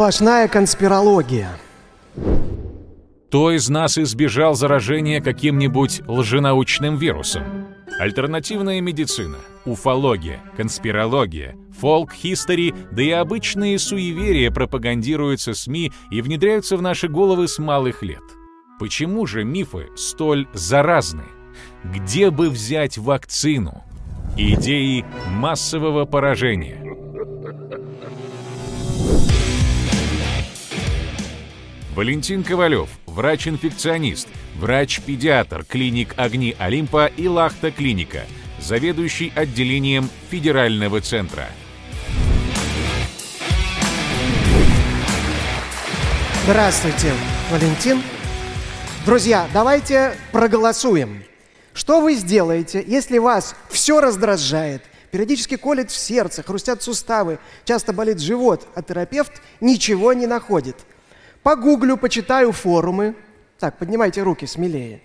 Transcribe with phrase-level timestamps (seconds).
[0.00, 1.50] Сплошная конспирология.
[3.28, 7.66] Кто из нас избежал заражения каким-нибудь лженаучным вирусом?
[7.98, 9.36] Альтернативная медицина,
[9.66, 17.58] уфология, конспирология, фолк-хистори, да и обычные суеверия пропагандируются СМИ и внедряются в наши головы с
[17.58, 18.24] малых лет.
[18.78, 21.24] Почему же мифы столь заразны?
[21.84, 23.84] Где бы взять вакцину?
[24.38, 26.80] Идеи массового поражения.
[32.00, 38.22] Валентин Ковалев, врач-инфекционист, врач-педиатр клиник «Огни Олимпа» и «Лахта клиника»,
[38.58, 41.46] заведующий отделением Федерального центра.
[46.44, 47.12] Здравствуйте,
[47.50, 48.02] Валентин.
[49.04, 51.22] Друзья, давайте проголосуем.
[51.74, 58.20] Что вы сделаете, если вас все раздражает, периодически колет в сердце, хрустят суставы, часто болит
[58.20, 60.76] живот, а терапевт ничего не находит?
[61.42, 63.14] Погуглю, почитаю форумы.
[63.58, 65.00] Так, поднимайте руки смелее.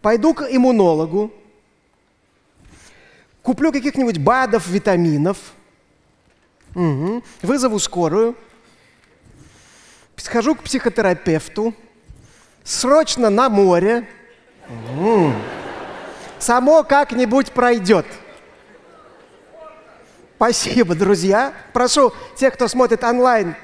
[0.00, 1.32] Пойду к иммунологу,
[3.42, 5.38] куплю каких-нибудь БАДов, витаминов,
[6.74, 7.22] угу.
[7.40, 8.36] вызову скорую,
[10.16, 11.74] схожу к психотерапевту,
[12.64, 14.08] срочно на море.
[14.96, 15.32] Угу.
[16.38, 18.06] Само как-нибудь пройдет.
[20.36, 21.52] Спасибо, друзья.
[21.72, 23.54] Прошу тех, кто смотрит онлайн,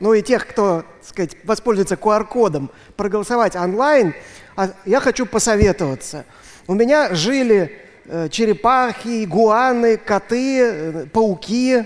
[0.00, 4.14] ну и тех, кто, так сказать, воспользуется QR-кодом, проголосовать онлайн,
[4.56, 6.24] а я хочу посоветоваться.
[6.66, 11.84] У меня жили э, черепахи, игуаны, коты, э, пауки.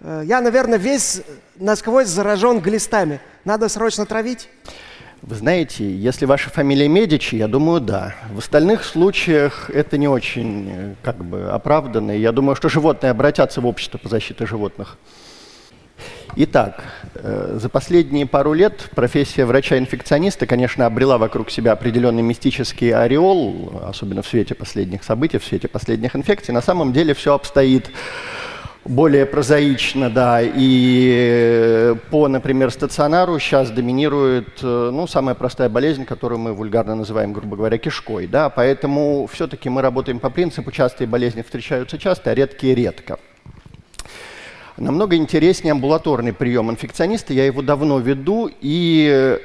[0.00, 1.22] Э, я, наверное, весь
[1.56, 3.20] насквозь заражен глистами.
[3.44, 4.48] Надо срочно травить?
[5.22, 8.14] Вы знаете, если ваша фамилия Медичи, я думаю, да.
[8.32, 12.12] В остальных случаях это не очень как бы оправданно.
[12.12, 14.96] Я думаю, что животные обратятся в общество по защите животных.
[16.36, 23.82] Итак, э, за последние пару лет профессия врача-инфекциониста, конечно, обрела вокруг себя определенный мистический ореол,
[23.84, 26.54] особенно в свете последних событий, в свете последних инфекций.
[26.54, 27.90] На самом деле все обстоит
[28.88, 36.04] более прозаично, да, и э, по, например, стационару сейчас доминирует, э, ну, самая простая болезнь,
[36.04, 41.06] которую мы вульгарно называем, грубо говоря, кишкой, да, поэтому все-таки мы работаем по принципу, частые
[41.06, 43.18] болезни встречаются часто, а редкие редко.
[44.78, 47.32] Намного интереснее амбулаторный прием инфекциониста.
[47.32, 49.38] Я его давно веду, и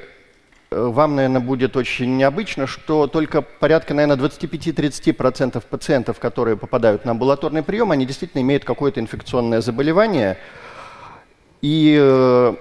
[0.70, 7.12] э, вам, наверное, будет очень необычно, что только порядка, наверное, 25-30% пациентов, которые попадают на
[7.12, 10.38] амбулаторный прием, они действительно имеют какое-то инфекционное заболевание,
[11.62, 12.56] и э,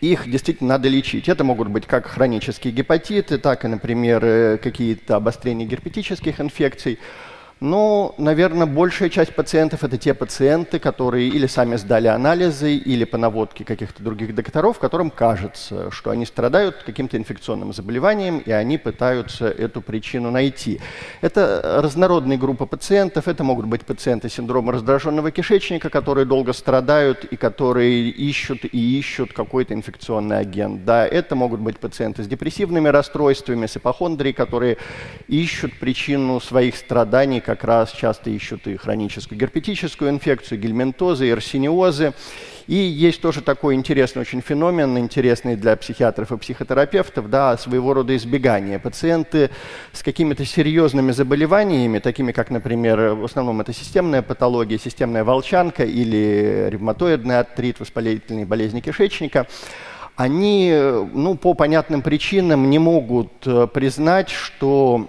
[0.00, 1.28] их действительно надо лечить.
[1.28, 6.98] Это могут быть как хронические гепатиты, так и, например, э, какие-то обострения герпетических инфекций.
[7.64, 13.18] Ну, наверное, большая часть пациентов– это те пациенты, которые или сами сдали анализы, или по
[13.18, 19.46] наводке каких-то других докторов, которым кажется, что они страдают каким-то инфекционным заболеванием, и они пытаются
[19.46, 20.80] эту причину найти.
[21.20, 23.28] Это разнородная группа пациентов.
[23.28, 28.98] Это могут быть пациенты с синдромом раздраженного кишечника, которые долго страдают и которые ищут и
[28.98, 30.84] ищут какой-то инфекционный агент.
[30.84, 34.78] Да, это могут быть пациенты с депрессивными расстройствами, с ипохондрией, которые
[35.28, 42.14] ищут причину своих страданий, как раз часто ищут и хроническую герпетическую инфекцию, гельминтозы, и.
[42.66, 48.16] И есть тоже такой интересный очень феномен, интересный для психиатров и психотерапевтов, да, своего рода
[48.16, 48.78] избегание.
[48.78, 49.50] Пациенты
[49.92, 56.68] с какими-то серьезными заболеваниями, такими как, например, в основном это системная патология, системная волчанка или
[56.70, 59.46] ревматоидный артрит, воспалительные болезни кишечника,
[60.16, 60.72] они
[61.12, 65.08] ну, по понятным причинам не могут э, признать, что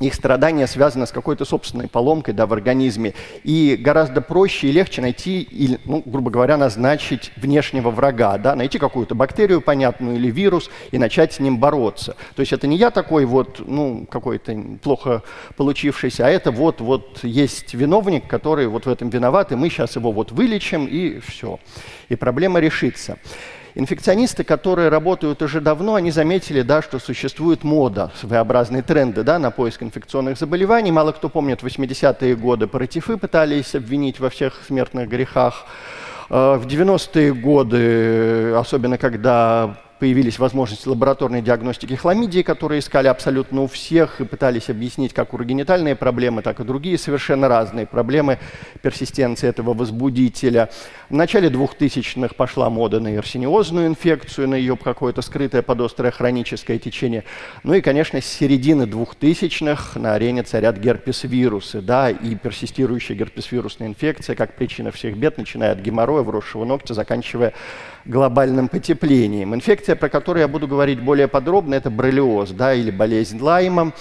[0.00, 3.14] их страдания связаны с какой-то собственной поломкой да, в организме.
[3.44, 8.78] И гораздо проще и легче найти, или, ну, грубо говоря, назначить внешнего врага, да, найти
[8.78, 12.16] какую-то бактерию понятную или вирус и начать с ним бороться.
[12.34, 15.22] То есть это не я такой вот, ну, какой-то плохо
[15.56, 19.96] получившийся, а это вот, вот есть виновник, который вот в этом виноват, и мы сейчас
[19.96, 21.60] его вот вылечим, и все.
[22.08, 23.18] И проблема решится.
[23.74, 29.50] Инфекционисты, которые работают уже давно, они заметили, да, что существует мода, своеобразные тренды да, на
[29.50, 30.90] поиск инфекционных заболеваний.
[30.90, 35.66] Мало кто помнит, в 80-е годы паратифы пытались обвинить во всех смертных грехах.
[36.30, 43.66] Э, в 90-е годы, особенно когда появились возможности лабораторной диагностики хламидии, которые искали абсолютно у
[43.68, 48.38] всех и пытались объяснить как урогенитальные проблемы, так и другие совершенно разные проблемы
[48.82, 50.70] персистенции этого возбудителя.
[51.10, 57.24] В начале 2000-х пошла мода на ерсиниозную инфекцию, на ее какое-то скрытое подострое хроническое течение.
[57.62, 64.34] Ну и, конечно, с середины 2000-х на арене царят герпес-вирусы, да, и персистирующая герпес-вирусная инфекция
[64.34, 67.52] как причина всех бед, начиная от геморроя, вросшего ногтя, заканчивая
[68.04, 69.54] глобальным потеплением.
[69.54, 73.92] Инфекция, про которую я буду говорить более подробно, это боррелиоз, да, или болезнь Лайма.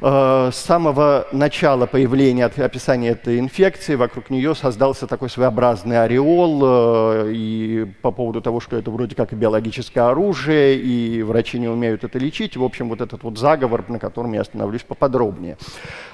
[0.00, 7.32] Э, с самого начала появления описания этой инфекции вокруг нее создался такой своеобразный ореол э,
[7.34, 12.18] и по поводу того, что это вроде как биологическое оружие, и врачи не умеют это
[12.18, 12.56] лечить.
[12.56, 15.56] В общем, вот этот вот заговор, на котором я остановлюсь поподробнее.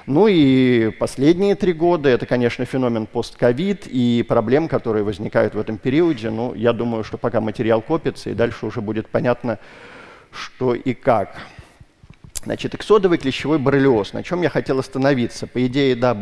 [0.07, 5.77] Ну и последние три года это, конечно, феномен постковид и проблем, которые возникают в этом
[5.77, 6.29] периоде.
[6.29, 9.57] Ну, я думаю, что пока материал копится, и дальше уже будет понятно,
[10.31, 11.37] что и как.
[12.43, 14.13] Значит, эксодовый клещевой боррелиоз.
[14.13, 15.47] На чем я хотел остановиться?
[15.47, 16.15] По идее, да,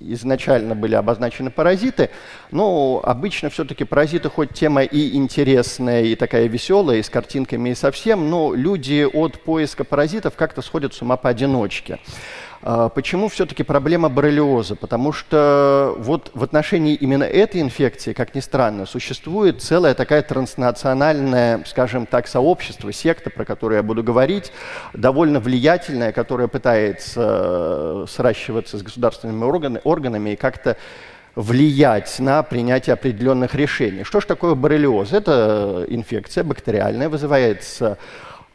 [0.00, 2.10] изначально были обозначены паразиты,
[2.50, 7.74] но обычно все-таки паразиты, хоть тема и интересная, и такая веселая, и с картинками, и
[7.76, 11.94] совсем, но люди от поиска паразитов как-то сходят с ума поодиночке.
[11.94, 12.00] А,
[12.88, 14.74] почему все-таки проблема боррелиоза?
[14.74, 21.62] Потому что вот в отношении именно этой инфекции, как ни странно, существует целая такая транснациональная,
[21.64, 24.50] скажем так, сообщество, секта, про которую я буду говорить,
[24.94, 29.44] довольно влиятельная, которая пытается э, сращиваться с государственными
[29.84, 30.76] органами, и как-то
[31.36, 34.02] влиять на принятие определенных решений.
[34.02, 35.12] Что же такое боррелиоз?
[35.12, 37.98] Это инфекция бактериальная, вызывается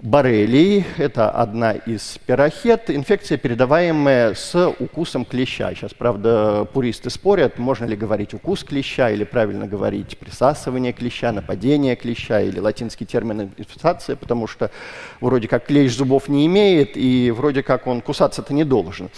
[0.02, 5.76] Боррелий– это одна из спирохет, инфекция, передаваемая с укусом клеща.
[5.76, 11.96] Сейчас, правда, пуристы спорят, можно ли говорить укус клеща или правильно говорить присасывание клеща, нападение
[11.96, 14.72] клеща или латинский термин инфекция, потому что
[15.20, 19.12] вроде как клещ зубов не имеет и вроде как он кусаться-то не должен.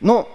[0.00, 0.28] Но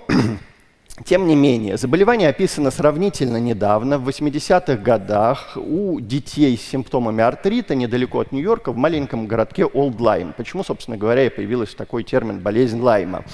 [1.04, 7.76] Тем не менее, заболевание описано сравнительно недавно, в 80-х годах, у детей с симптомами артрита
[7.76, 10.34] недалеко от Нью-Йорка в маленьком городке Олд Лайм.
[10.38, 13.26] Почему, собственно говоря, и появился такой термин «болезнь Лайма».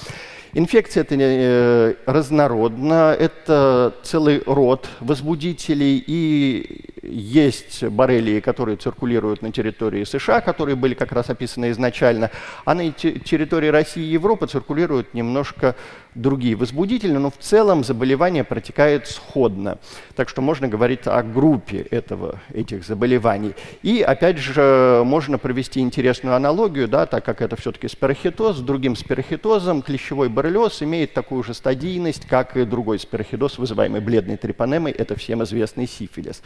[0.54, 10.04] Инфекция это э, разнородна, это целый род возбудителей, и есть боррелии, которые циркулируют на территории
[10.04, 12.30] США, которые были как раз описаны изначально,
[12.64, 15.74] а на территории России и Европы циркулируют немножко
[16.14, 19.78] другие возбудители, но в целом заболевание протекает сходно.
[20.14, 23.54] Так что можно говорить о группе этого, этих заболеваний.
[23.82, 28.94] И опять же можно провести интересную аналогию, да, так как это все-таки спирохитоз, с другим
[28.94, 35.14] спирохитозом клещевой боррелиоз имеет такую же стадийность, как и другой спирохидоз, вызываемый бледной трепанемой, это
[35.14, 36.42] всем известный сифилис.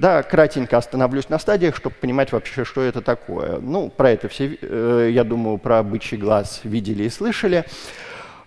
[0.00, 3.58] Да, кратенько остановлюсь на стадиях, чтобы понимать вообще, что это такое.
[3.60, 7.64] Ну, про это все, э, я думаю, про бычий глаз видели и слышали.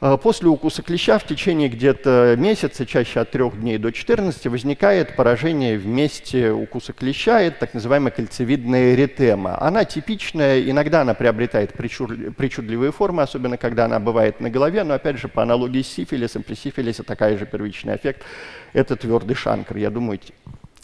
[0.01, 5.15] А, после укуса клеща в течение где-то месяца, чаще от 3 дней до 14, возникает
[5.17, 9.61] поражение в месте укуса клеща, это так называемая кольцевидная эритема.
[9.61, 15.17] Она типичная, иногда она приобретает причудливые формы, особенно когда она бывает на голове, но опять
[15.17, 18.23] же по аналогии с сифилисом, при сифилисе такая же первичный эффект–
[18.73, 19.75] это твердый шанкр.
[19.75, 20.19] Я думаю,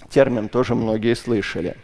[0.09, 1.77] термин тоже многие слышали.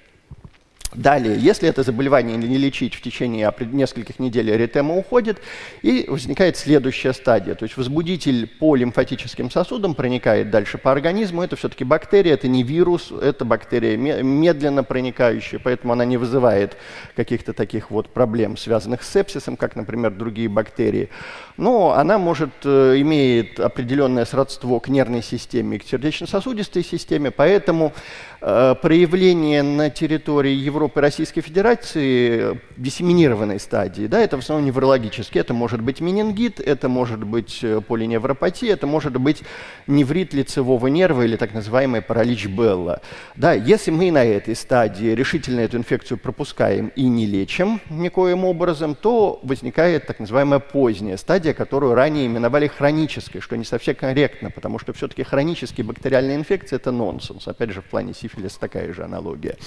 [0.94, 5.38] Далее, если это заболевание не лечить в течение нескольких недель, эритема уходит,
[5.82, 7.56] и возникает следующая стадия.
[7.56, 11.44] То есть возбудитель по лимфатическим сосудам проникает дальше по организму.
[11.44, 16.76] Это все-таки бактерия, это не вирус, это бактерия медленно проникающая, поэтому она не вызывает
[17.16, 21.10] каких-то таких вот проблем, связанных с сепсисом, как, например, другие бактерии.
[21.56, 27.94] Но она может, э, имеет определенное сродство к нервной системе и к сердечно-сосудистой системе, поэтому
[27.94, 34.08] Э, проявление на территории Европы и Российской Федерации диссеминированной стадии.
[34.08, 35.38] Да, это в основном неврологически.
[35.38, 39.44] Это может быть менингит, это может быть э, полиневропатия, это может быть
[39.86, 43.02] неврит лицевого нерва или так называемый паралич Белла.
[43.36, 48.96] Да, если мы на этой стадии решительно эту инфекцию пропускаем и не лечим никоим образом,
[48.96, 54.80] то возникает так называемая поздняя стадия, которую ранее именовали хронической, что не совсем корректно, потому
[54.80, 59.04] что все-таки хронические бактериальные инфекции– это нонсенс, опять же, в плане сифилиса сифилис такая же
[59.04, 59.58] аналогия.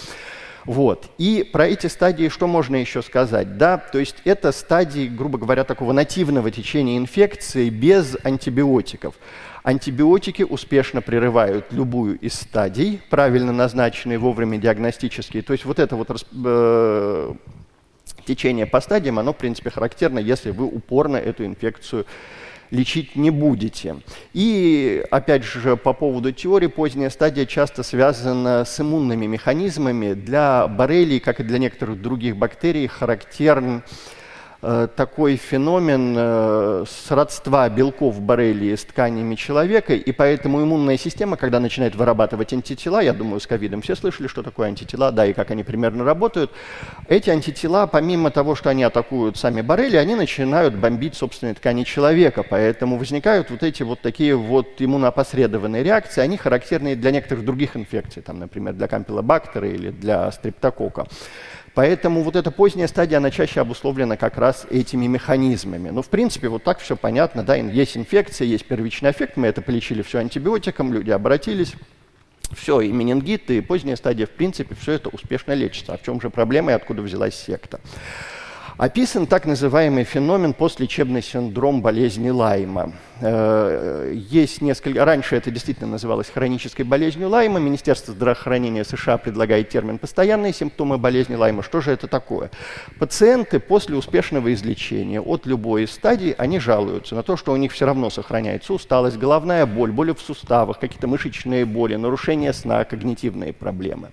[0.65, 1.11] Вот.
[1.19, 3.59] И про эти стадии что можно еще сказать?
[3.59, 9.15] Да, то есть это стадии, грубо говоря, такого нативного течения инфекции без антибиотиков.
[9.63, 15.43] Антибиотики успешно прерывают любую из стадий, правильно назначенные, вовремя диагностические.
[15.43, 16.09] То есть вот это вот
[16.45, 17.35] э,
[18.27, 22.07] течение по стадиям, оно, в принципе, характерно, если вы упорно эту инфекцию
[22.75, 23.97] лечить не будете.
[24.33, 30.15] И, опять же, по поводу теории, поздняя стадия часто связана с иммунными механизмами.
[30.15, 33.83] Для боррелий, как и для некоторых других бактерий, характерен
[34.97, 41.95] такой феномен э, сродства белков боррелии с тканями человека, и поэтому иммунная система, когда начинает
[41.95, 45.65] вырабатывать антитела, я думаю, с ковидом все слышали, что такое антитела, да, и как они
[45.65, 46.51] примерно работают,
[47.09, 52.43] эти антитела, помимо того, что они атакуют сами боррелии, они начинают бомбить собственные ткани человека,
[52.43, 58.23] поэтому возникают вот эти вот такие вот иммуноопосредованные реакции, они характерны для некоторых других инфекций,
[58.23, 61.07] там, например, для кампилобактера или для стрептокока.
[61.75, 65.91] Поэтому вот эта поздняя стадия, она чаще обусловлена как раз этими механизмами.
[65.91, 69.61] Ну, в принципе, вот так все понятно, да, есть инфекция, есть первичный эффект, мы это
[69.61, 71.75] полечили все антибиотиком, люди обратились,
[72.53, 75.95] все, и менингит, и поздняя стадия, в принципе, все это успешно лечится.
[75.95, 77.81] А в чем же проблема и откуда взялась секта?
[78.77, 82.93] Описан так называемый феномен постлечебный синдром болезни Лайма.
[83.21, 85.05] Э, есть несколько...
[85.05, 87.61] Раньше это действительно называлось хронической болезнью Лайма.
[87.61, 91.63] Министерство здравоохранения США предлагает термин «постоянные симптомы болезни Лайма».
[91.63, 92.51] Что же это такое?
[92.99, 97.71] Пациенты после успешного излечения от любой из стадий, они жалуются на то, что у них
[97.71, 103.53] все равно сохраняется усталость, головная боль, боли в суставах, какие-то мышечные боли, нарушение сна, когнитивные
[103.53, 104.11] проблемы.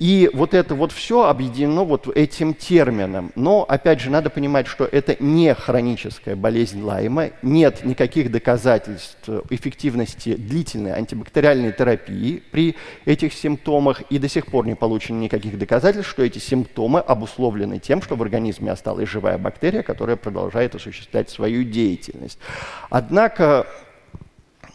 [0.00, 3.32] И вот это вот все объединено вот этим термином.
[3.34, 10.36] Но, опять же, надо понимать, что это не хроническая болезнь Лайма, нет никаких доказательств эффективности
[10.36, 16.22] длительной антибактериальной терапии при этих симптомах, и до сих пор не получено никаких доказательств, что
[16.22, 22.38] эти симптомы обусловлены тем, что в организме осталась живая бактерия, которая продолжает осуществлять свою деятельность.
[22.88, 23.66] Однако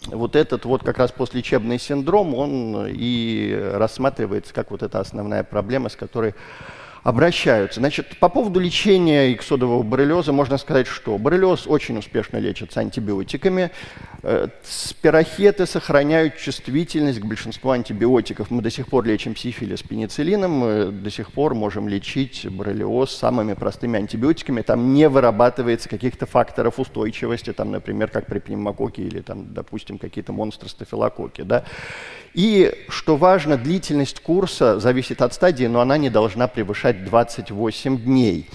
[0.07, 5.89] вот этот вот как раз послелечебный синдром, он и рассматривается как вот эта основная проблема,
[5.89, 6.35] с которой
[7.05, 7.79] обращаются.
[7.79, 13.69] Значит, по поводу лечения иксодового боррелиоза можно сказать, что боррелиоз очень успешно лечится антибиотиками.
[14.23, 18.49] Э, спирохеты сохраняют чувствительность к большинству антибиотиков.
[18.49, 23.53] Мы до сих пор лечим сифилис пенициллином, мы до сих пор можем лечить боррелиоз самыми
[23.53, 24.63] простыми антибиотиками.
[24.63, 30.33] Там не вырабатывается каких-то факторов устойчивости, там, например, как при пневмококе или, там, допустим, какие-то
[30.33, 31.43] монстры стафилококки.
[31.43, 31.65] Да?
[32.33, 38.49] И, что важно, длительность курса зависит от стадии, но она не должна превышать 28 дней.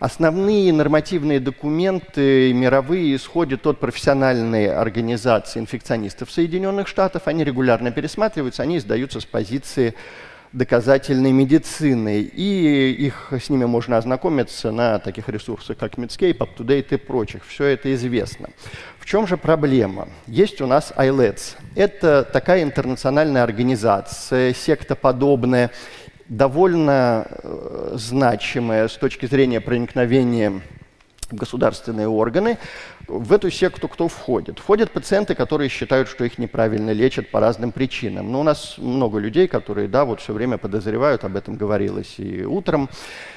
[0.00, 7.22] Основные нормативные документы мировые исходят от профессиональной организации инфекционистов Соединенных Штатов.
[7.26, 9.94] Они регулярно пересматриваются, они издаются с позиции
[10.52, 12.20] доказательной медицины.
[12.20, 17.44] И их, с ними можно ознакомиться на таких ресурсах, как Medscape, UpToDate и прочих.
[17.46, 18.48] Все это известно.
[18.98, 20.08] В чем же проблема?
[20.26, 21.56] Есть у нас ILETS.
[21.74, 25.70] Это такая интернациональная организация, сектоподобная,
[26.32, 30.62] довольно э, значимая с точки зрения проникновения
[31.34, 32.58] государственные органы.
[33.08, 34.58] В эту секту кто входит?
[34.58, 38.30] Входят пациенты, которые считают, что их неправильно лечат по разным причинам.
[38.30, 42.44] Но у нас много людей, которые, да, вот все время подозревают, об этом говорилось и
[42.44, 42.88] утром.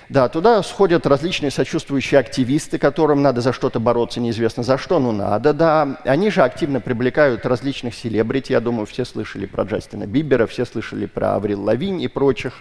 [0.07, 5.11] Да, туда сходят различные сочувствующие активисты, которым надо за что-то бороться, неизвестно за что, но
[5.11, 5.99] надо, да.
[6.03, 11.07] Они же активно привлекают различных селебрити, я думаю, все слышали про Джастина Бибера, все слышали
[11.07, 12.53] про Аврил Лавинь и прочих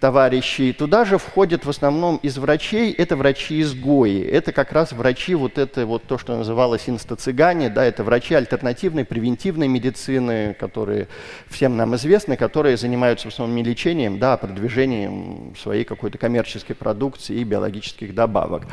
[0.00, 0.72] товарищей.
[0.72, 4.22] Туда же входят в основном из врачей, это врачи-изгои.
[4.22, 9.04] Это как раз врачи, вот это вот то, что называлось инста-цыгане, да, это врачи альтернативной,
[9.04, 11.08] превентивной медицины, которые
[11.48, 16.76] всем нам известны, которые занимаются в основном не лечением, да, а продвижением своей какой-то коммерческой
[16.76, 18.64] продукции и биологических добавок.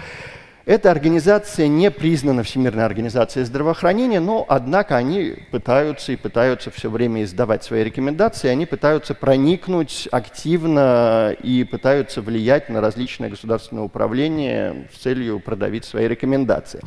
[0.65, 7.23] Эта организация не признана Всемирной организацией здравоохранения, но, однако, они пытаются и пытаются все время
[7.23, 14.99] издавать свои рекомендации, они пытаются проникнуть активно и пытаются влиять на различные государственные управления с
[14.99, 16.79] целью продавить свои рекомендации.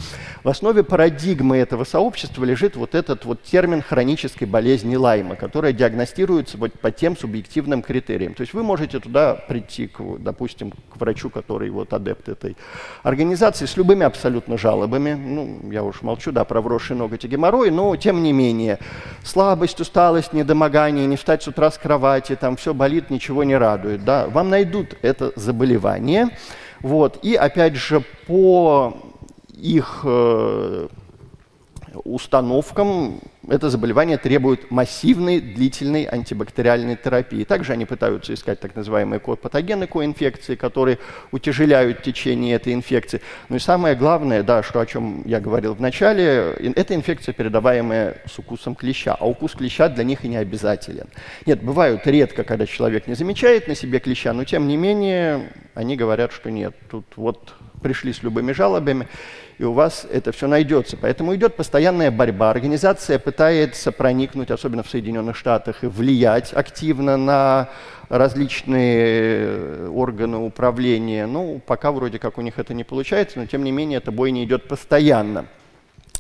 [0.43, 6.57] В основе парадигмы этого сообщества лежит вот этот вот термин хронической болезни Лайма, которая диагностируется
[6.57, 8.33] вот по тем субъективным критериям.
[8.33, 12.57] То есть вы можете туда прийти, к, допустим, к врачу, который вот адепт этой
[13.03, 17.71] организации, с любыми абсолютно жалобами, ну, я уж молчу, да, про вросший ноготь и геморрой,
[17.71, 18.79] но тем не менее,
[19.25, 24.05] слабость, усталость, недомогание, не встать с утра с кровати, там все болит, ничего не радует,
[24.05, 26.31] да, вам найдут это заболевание,
[26.81, 28.97] вот, и опять же по
[29.57, 30.89] их э,
[32.05, 37.45] установкам это заболевание требует массивной длительной антибактериальной терапии.
[37.45, 40.99] Также они пытаются искать так называемые патогены коинфекции, которые
[41.33, 43.21] утяжеляют течение этой инфекции.
[43.49, 48.23] Ну и самое главное, да, что о чем я говорил в начале, это инфекция, передаваемая
[48.27, 49.17] с укусом клеща.
[49.19, 51.09] А укус клеща для них и не обязателен.
[51.47, 55.97] Нет, бывают редко, когда человек не замечает на себе клеща, но тем не менее они
[55.97, 57.55] говорят, что нет, тут вот
[57.87, 59.07] пришли с любыми жалобами,
[59.59, 60.97] и у вас это все найдется.
[60.97, 62.51] Поэтому идет постоянная борьба.
[62.51, 67.69] Организация пытается проникнуть, особенно в Соединенных Штатах, и влиять активно на
[68.09, 71.27] различные органы управления.
[71.27, 74.43] Ну, пока вроде как у них это не получается, но тем не менее эта бойня
[74.43, 75.47] идет постоянно.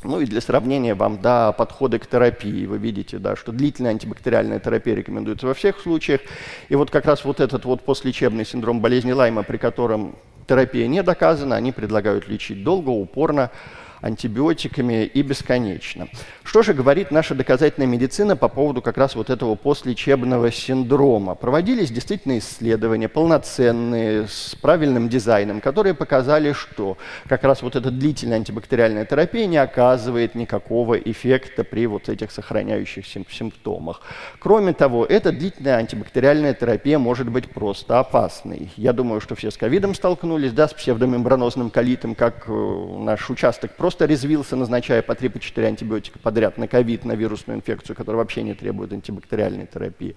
[0.07, 2.67] Ну и для сравнения вам, да, подходы к терапии.
[2.67, 6.21] Вы видите, да, что длительная антибактериальная терапия рекомендуется во всех случаях.
[6.69, 11.03] И вот как раз вот этот вот послелечебный синдром болезни Лайма, при котором терапия не
[11.03, 13.51] доказана, они предлагают лечить долго, упорно,
[14.01, 16.09] антибиотиками и бесконечно.
[16.43, 21.35] Что же говорит наша доказательная медицина по поводу как раз вот этого послелечебного синдрома?
[21.35, 26.97] Проводились действительно исследования полноценные, с правильным дизайном, которые показали, что
[27.29, 33.21] как раз вот эта длительная антибактериальная терапия не оказывает никакого эффекта при вот этих сохраняющихся
[33.31, 34.03] симптомах.
[34.39, 38.71] Кроме того, эта длительная антибактериальная терапия может быть просто опасной.
[38.77, 42.53] Я думаю, что все с ковидом столкнулись, да, с псевдомембранозным колитом, как э,
[42.99, 48.19] наш участок просто резвился, назначая по 3-4 антибиотика подряд на ковид, на вирусную инфекцию, которая
[48.19, 50.17] вообще не требует антибактериальной терапии.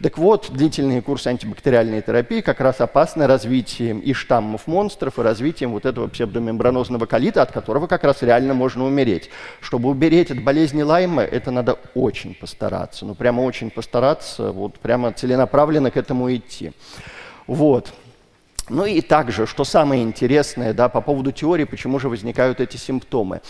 [0.00, 5.72] Так вот, длительные курсы антибактериальной терапии как раз опасны развитием и штаммов монстров, и развитием
[5.72, 9.30] вот этого псевдомембранозного колита, от которого как раз реально можно умереть.
[9.60, 15.10] Чтобы умереть от болезни Лайма, это надо очень постараться, ну прямо очень постараться, вот прямо
[15.12, 16.70] целенаправленно к этому идти.
[17.48, 17.92] Вот.
[18.70, 23.40] Ну и также, что самое интересное да, по поводу теории, почему же возникают эти симптомы.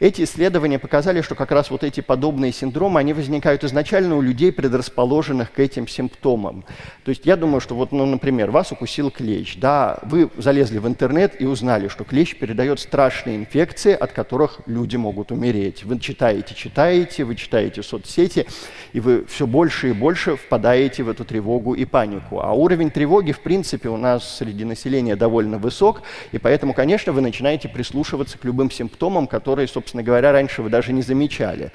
[0.00, 4.52] Эти исследования показали, что как раз вот эти подобные синдромы, они возникают изначально у людей,
[4.52, 6.64] предрасположенных к этим симптомам.
[7.04, 10.86] То есть я думаю, что вот, ну, например, вас укусил клещ, да, вы залезли в
[10.86, 15.84] интернет и узнали, что клещ передает страшные инфекции, от которых люди могут умереть.
[15.84, 18.46] Вы читаете, читаете, вы читаете соцсети,
[18.92, 22.40] и вы все больше и больше впадаете в эту тревогу и панику.
[22.40, 27.20] А уровень тревоги, в принципе, у нас среди населения довольно высок, и поэтому, конечно, вы
[27.20, 31.72] начинаете прислушиваться к любым симптомам, которые, собственно говоря, раньше вы даже не замечали.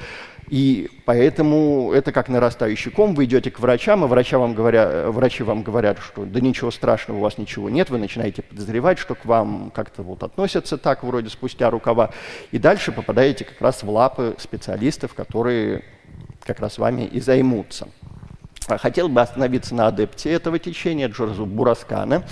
[0.51, 3.15] И поэтому это как нарастающий ком.
[3.15, 7.19] Вы идете к врачам, и врача вам говоря, врачи вам говорят, что да ничего страшного,
[7.19, 7.89] у вас ничего нет.
[7.89, 12.11] Вы начинаете подозревать, что к вам как-то вот относятся так, вроде спустя рукава.
[12.51, 15.85] И дальше попадаете как раз в лапы специалистов, которые
[16.43, 17.87] как раз вами и займутся.
[18.67, 22.23] Хотел бы остановиться на адепте этого течения, Джорджу Бураскана.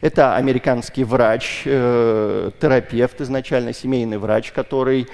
[0.00, 5.08] Это американский врач, э, терапевт, изначально семейный врач, который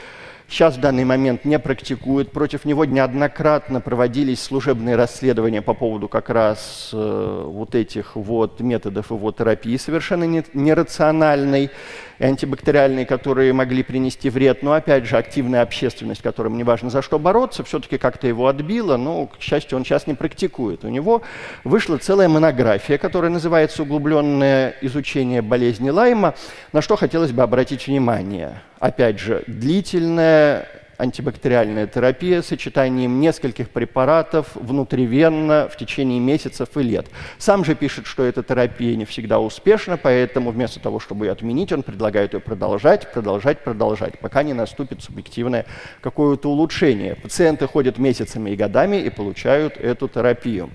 [0.48, 2.32] сейчас в данный момент не практикует.
[2.32, 9.10] Против него неоднократно проводились служебные расследования по поводу как раз э, вот этих вот методов
[9.10, 11.70] его терапии, совершенно не, нерациональной
[12.18, 14.62] антибактериальной, которые могли принести вред.
[14.62, 18.96] Но опять же, активная общественность, которым не важно за что бороться, все-таки как-то его отбила,
[18.96, 20.84] но, к счастью, он сейчас не практикует.
[20.84, 21.22] У него
[21.64, 26.34] вышла целая монография, которая называется «Углубленное изучение болезни Лайма»,
[26.72, 28.62] на что хотелось бы обратить внимание.
[28.84, 30.68] Опять же, длительное
[30.98, 37.06] антибактериальная терапия сочетанием нескольких препаратов внутривенно в течение месяцев и лет.
[37.38, 41.72] Сам же пишет, что эта терапия не всегда успешна, поэтому вместо того, чтобы ее отменить,
[41.72, 45.64] он предлагает ее продолжать, продолжать, продолжать, пока не наступит субъективное
[46.02, 47.14] какое-то улучшение.
[47.14, 50.68] Пациенты ходят месяцами и годами и получают эту терапию.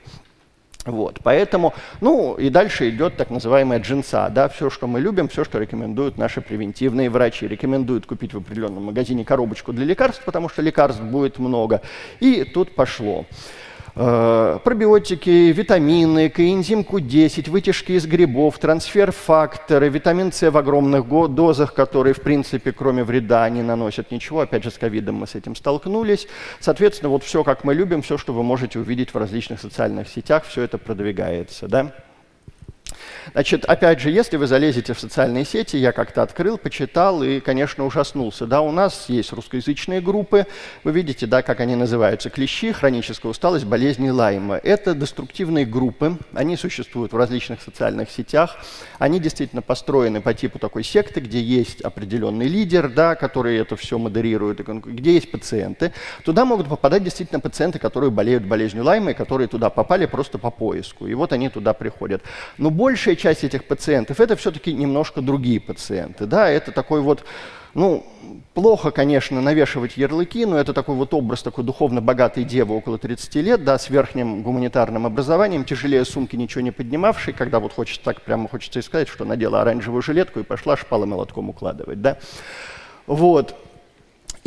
[0.86, 5.44] Вот, поэтому, ну и дальше идет так называемая джинса, да, все, что мы любим, все,
[5.44, 7.48] что рекомендуют наши превентивные врачи.
[7.48, 11.82] Рекомендуют купить в определенном магазине коробочку для лекарств, потому что лекарств будет много.
[12.22, 13.26] И тут пошло.
[14.02, 22.14] Э, пробиотики, витамины, коэнзим Q10, вытяжки из грибов, трансфер-факторы, витамин С в огромных дозах, которые,
[22.14, 24.40] в принципе, кроме вреда не наносят ничего.
[24.40, 26.30] Опять же, с ковидом мы с этим столкнулись.
[26.62, 30.46] Соответственно, вот все, как мы любим, все, что вы можете увидеть в различных социальных сетях,
[30.46, 31.68] все это продвигается.
[31.68, 31.92] Да?
[33.32, 37.86] Значит, опять же, если вы залезете в социальные сети, я как-то открыл, почитал и, конечно,
[37.86, 38.46] ужаснулся.
[38.46, 40.48] Да, у нас есть русскоязычные группы,
[40.84, 44.56] вы видите, да, как они называются, клещи, хроническая усталость, болезни Лайма.
[44.56, 48.58] Это деструктивные группы, они существуют в различных социальных сетях,
[48.98, 53.98] они действительно построены по типу такой секты, где есть определенный лидер, да, который это все
[53.98, 55.94] модерирует, где есть пациенты.
[56.24, 60.52] Туда могут попадать действительно пациенты, которые болеют болезнью Лайма, и которые туда попали просто по
[60.52, 61.08] поиску.
[61.08, 62.24] И вот они туда приходят.
[62.58, 66.26] Но большая часть этих пациентов это все-таки немножко другие пациенты.
[66.26, 67.24] Да, это такой вот,
[67.76, 68.04] ну,
[68.56, 73.36] плохо, конечно, навешивать ярлыки, но это такой вот образ такой духовно богатой девы около 30
[73.36, 78.24] лет, да, с верхним гуманитарным образованием, тяжелее сумки, ничего не поднимавшей, когда вот хочется так
[78.24, 82.18] прямо хочется сказать, что надела оранжевую жилетку и пошла шпалой молотком укладывать, да.
[83.06, 83.56] Вот.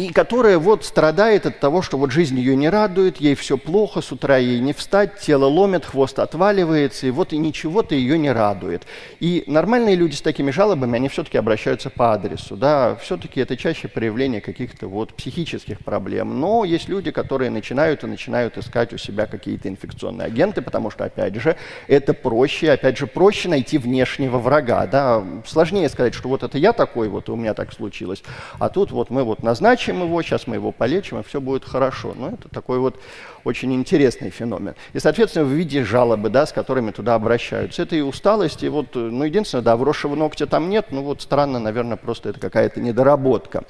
[0.02, 4.00] И которая вот страдает от того, что вот жизнь ее не радует, ей все плохо,
[4.00, 8.32] с утра ей не встать, тело ломит, хвост отваливается, и вот и ничего-то ее не
[8.32, 8.82] радует.
[9.20, 13.86] И нормальные люди с такими жалобами, они все-таки обращаются по адресу, да, все-таки это чаще
[13.86, 16.40] проявление каких-то вот психических проблем.
[16.40, 21.04] Но есть люди, которые начинают и начинают искать у себя какие-то инфекционные агенты, потому что,
[21.04, 26.42] опять же, это проще, опять же, проще найти внешнего врага, да, сложнее сказать, что вот
[26.42, 28.24] это я такой, вот у меня так случилось,
[28.58, 31.64] а тут вот мы вот назначим вылечим его, сейчас мы его полечим, и все будет
[31.64, 32.14] хорошо.
[32.16, 32.96] Но это такой вот
[33.44, 34.74] очень интересный феномен.
[34.94, 37.83] И, соответственно, в виде жалобы, да, с которыми туда обращаются.
[37.83, 41.59] Это и усталость, и вот, ну, единственное, да, вросшего ногтя там нет, ну, вот странно,
[41.59, 43.64] наверное, просто это какая-то недоработка.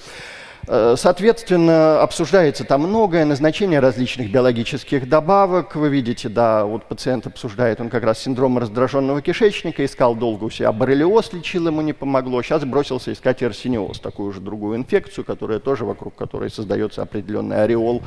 [0.68, 5.74] Э, соответственно, обсуждается там многое, назначение различных биологических добавок.
[5.74, 10.50] Вы видите, да, вот пациент обсуждает, он как раз синдром раздраженного кишечника, искал долго у
[10.50, 12.42] себя боррелиоз, лечил, ему не помогло.
[12.42, 18.02] Сейчас бросился искать эрсиниоз, такую же другую инфекцию, которая тоже вокруг которой создается определенный ореол,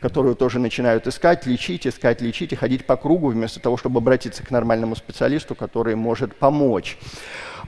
[0.00, 4.44] которую тоже начинают искать, лечить, искать, лечить и ходить по кругу вместо того, чтобы обратиться
[4.44, 6.98] к нормальному специалисту, который может помочь.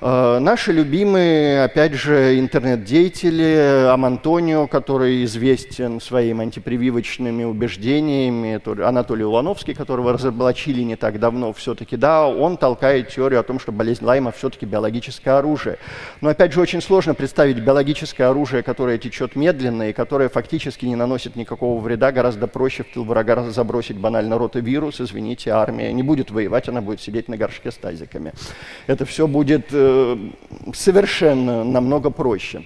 [0.00, 10.12] Э, наши любимые, опять же, интернет-деятели, Амантонио, который известен своими антипрививочными убеждениями, Анатолий Улановский, которого
[10.12, 14.66] разоблачили не так давно все-таки, да, он толкает теорию о том, что болезнь Лайма все-таки
[14.66, 15.78] биологическое оружие.
[16.20, 20.94] Но, опять же, очень сложно представить биологическое оружие, которое течет медленно и которое фактически не
[20.94, 26.30] наносит никакого вреда, гораздо проще в тыл врага забросить банально ротавирус, извините, армия не будет
[26.30, 28.32] воевать, она будет сидеть на горшке с тазиками.
[28.86, 29.87] Это все будет э, Э,
[30.74, 32.64] совершенно намного проще.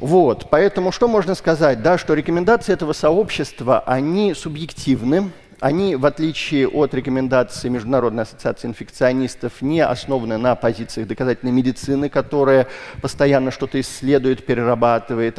[0.00, 6.68] Вот, поэтому что можно сказать, да, что рекомендации этого сообщества, они субъективны, они, в отличие
[6.68, 12.66] от рекомендаций Международной ассоциации инфекционистов, не основаны на позициях доказательной медицины, которая
[13.00, 15.38] постоянно что-то исследует, перерабатывает.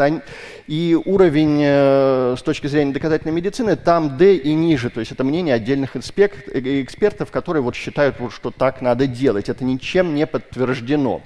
[0.68, 4.90] И уровень э, с точки зрения доказательной медицины там D и ниже.
[4.90, 9.48] То есть это мнение отдельных экспертов, которые вот считают, вот, что так надо делать.
[9.48, 11.22] Это ничем не подтверждено.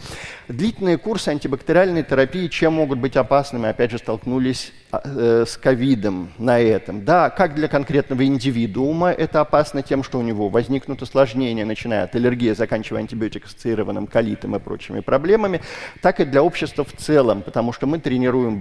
[0.49, 3.69] Длительные курсы антибактериальной терапии чем могут быть опасными?
[3.69, 7.06] Опять же, столкнулись а, э, с ковидом на этом.
[7.06, 12.15] Да, как для конкретного индивидуума это опасно тем, что у него возникнут осложнения, начиная от
[12.15, 15.62] аллергии, заканчивая антибиотик-ассоциированным колитом и прочими проблемами,
[16.02, 18.58] так и для общества в целом, потому что мы тренируем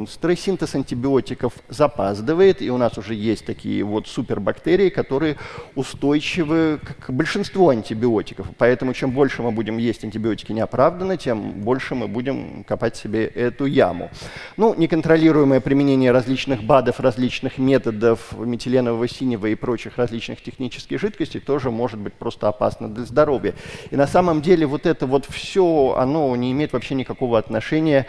[0.00, 5.36] бактерии-монстры, синтез антибиотиков запаздывает, и у нас уже есть такие вот супербактерии, которые
[5.74, 8.46] устойчивы к большинству антибиотиков.
[8.58, 13.66] Поэтому чем больше мы будем есть антибиотики неоправданно, тем больше мы будем копать себе эту
[13.66, 14.10] яму.
[14.56, 21.00] Ну, не контролируем регулируемое применение различных БАДов, различных методов метиленового синего и прочих различных технических
[21.00, 23.54] жидкостей тоже может быть просто опасно для здоровья.
[23.90, 28.06] И на самом деле вот это вот все, оно не имеет вообще никакого отношения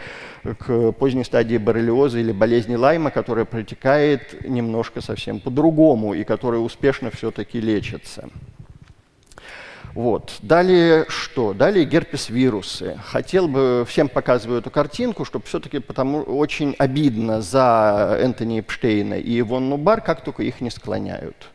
[0.98, 7.60] поздней стадии боррелиоза или болезни Лайма, которая протекает немножко совсем по-другому и которая успешно все-таки
[7.60, 8.28] лечится.
[9.94, 10.38] Вот.
[10.40, 11.52] Далее что?
[11.52, 12.98] Далее герпес-вирусы.
[13.04, 19.40] Хотел бы всем показываю эту картинку, чтобы все-таки потому очень обидно за Энтони Эпштейна и
[19.40, 21.50] Ивон Нубар, как только их не склоняют.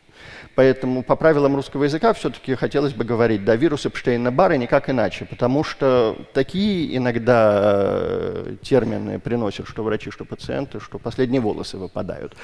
[0.58, 5.62] Поэтому по правилам русского языка все-таки хотелось бы говорить, да, вирус Эпштейна-Барра никак иначе, потому
[5.62, 12.34] что такие иногда э, термины приносят что врачи, что пациенты, что последние волосы выпадают.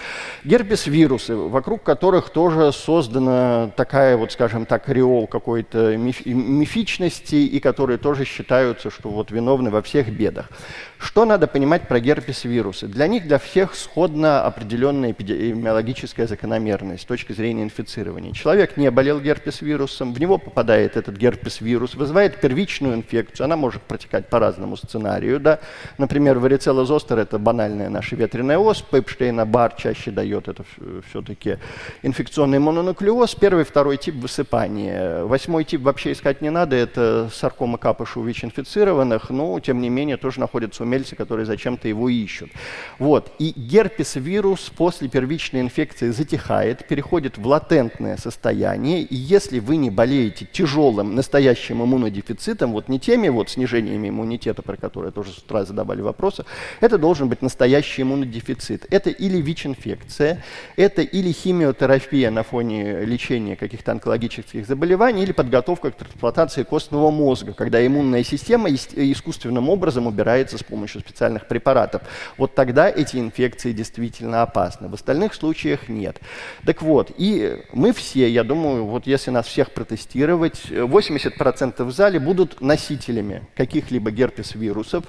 [0.44, 7.98] Герпес-вирусы, вокруг которых тоже создана такая вот, скажем так, ореол какой-то миф, мифичности, и которые
[7.98, 10.50] тоже считаются, что вот виновны во всех бедах.
[10.98, 12.86] Что надо понимать про герпес-вирусы?
[12.86, 18.03] Для них, для всех сходна определенная эпидемиологическая закономерность с точки зрения инфицирования.
[18.32, 24.28] Человек не болел герпес-вирусом, в него попадает этот герпес-вирус, вызывает первичную инфекцию, она может протекать
[24.28, 25.40] по разному сценарию.
[25.40, 25.60] Да?
[25.98, 30.64] Например, варицелла зостер– это банальная наша ветреная оспа, Эпштейна-Бар чаще дает это
[31.08, 31.58] все-таки
[32.02, 33.34] инфекционный мононуклеоз.
[33.34, 35.24] Первый, второй тип– высыпание.
[35.24, 40.16] Восьмой тип вообще искать не надо, это саркома капыша у ВИЧ-инфицированных, но, тем не менее,
[40.16, 42.50] тоже находится у умельцы, которые зачем-то его ищут.
[42.98, 43.32] Вот.
[43.38, 47.46] И герпес-вирус после первичной инфекции затихает, переходит в
[47.94, 54.08] латентное состояние, и если вы не болеете тяжелым настоящим иммунодефицитом, вот не теми вот снижениями
[54.08, 56.44] иммунитета, про которые тоже с утра задавали вопросы,
[56.80, 58.86] это должен быть настоящий иммунодефицит.
[58.90, 60.42] Это или ВИЧ-инфекция,
[60.76, 67.52] это или химиотерапия на фоне лечения каких-то онкологических заболеваний, или подготовка к трансплантации костного мозга,
[67.52, 72.02] когда иммунная система искусственным образом убирается с помощью специальных препаратов,
[72.38, 74.88] вот тогда эти инфекции действительно опасны.
[74.88, 76.20] В остальных случаях нет.
[76.64, 81.92] Так вот, и мы мы все, я думаю, вот если нас всех протестировать, 80% в
[81.92, 85.04] зале будут носителями каких-либо герпес-вирусов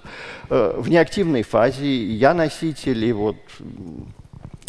[0.49, 1.87] э, в неактивной фазе.
[2.05, 3.37] Я носитель, и вот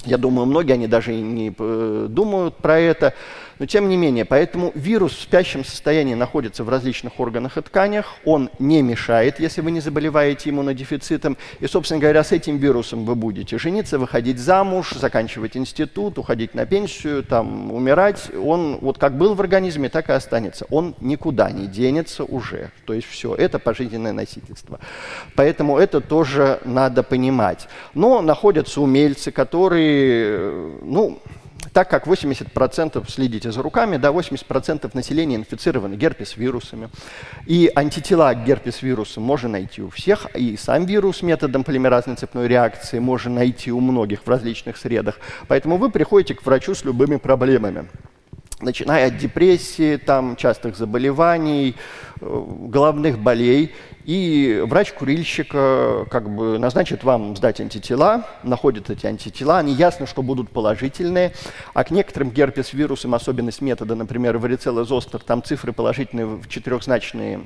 [0.05, 3.13] я думаю, многие они даже и не э, думают про это.
[3.59, 8.17] Но тем не менее, поэтому вирус в спящем состоянии находится в различных органах и тканях,
[8.25, 11.37] он не мешает, если вы не заболеваете иммунодефицитом.
[11.61, 16.67] И, собственно говоря, с этим вирусом вы будете жениться, выходить замуж, заканчивать институт, уходить на
[16.67, 18.31] пенсию, там, умирать.
[18.37, 20.67] Он вот как был в организме, так и останется.
[20.71, 22.71] Он никуда не денется уже.
[22.85, 24.81] То есть все, это пожизненное носительство.
[25.35, 27.69] Поэтому это тоже надо понимать.
[27.95, 31.21] Но находятся умельцы, которые, ну,
[31.73, 36.89] так как 80% следите за руками, да, 80% населения инфицированы герпес-вирусами.
[37.47, 42.99] И антитела к герпес-вирусу можно найти у всех, и сам вирус методом полимеразной цепной реакции
[42.99, 45.19] можно найти у многих в различных средах.
[45.49, 47.89] Поэтому вы приходите к врачу с любыми проблемами
[48.61, 51.77] начиная от депрессии, там, частых заболеваний,
[52.21, 53.75] э, головных болей.
[54.05, 60.23] И врач-курильщик э, как бы назначит вам сдать антитела, находит эти антитела, они ясно, что
[60.23, 61.33] будут положительные,
[61.75, 67.41] а к некоторым герпес-вирусам особенность метода, например, варицелла зостер, там цифры положительные в четырехзначные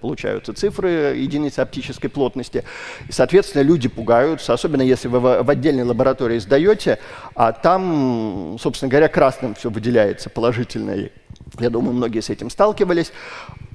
[0.00, 2.64] получаются цифры единицы оптической плотности.
[3.08, 6.98] И, соответственно, люди пугаются, особенно если вы в отдельной лаборатории сдаете,
[7.34, 11.10] а там, собственно говоря, красным все выделяется положительное.
[11.58, 13.12] Я думаю, многие с этим сталкивались.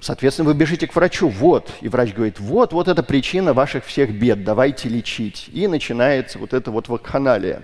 [0.01, 4.11] Соответственно, вы бежите к врачу, вот, и врач говорит, вот, вот это причина ваших всех
[4.11, 5.47] бед, давайте лечить.
[5.53, 7.61] И начинается вот это вот вакханалия.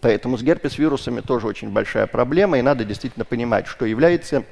[0.00, 4.42] Поэтому с герпес-вирусами тоже очень большая проблема, и надо действительно понимать, что является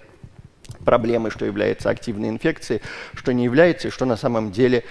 [0.85, 2.83] проблемой, что является активной инфекцией,
[3.15, 4.85] что не является, и что на самом деле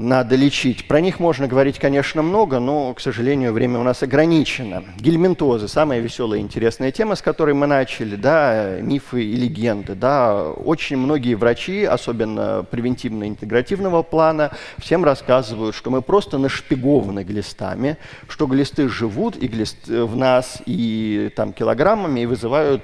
[0.00, 0.88] надо лечить.
[0.88, 4.82] Про них можно говорить, конечно, много, но, к сожалению, время у нас ограничено.
[4.98, 9.94] Гельминтозы– самая веселая и интересная тема, с которой мы начали, да, мифы и легенды.
[9.94, 10.44] Да.
[10.44, 18.88] Очень многие врачи, особенно превентивно-интегративного плана, всем рассказывают, что мы просто нашпигованы глистами, что глисты
[18.88, 22.82] живут и глист в нас и там, килограммами и вызывают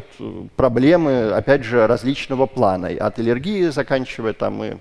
[0.56, 4.74] проблемы, опять же, различного плана, от аллергии заканчивая там и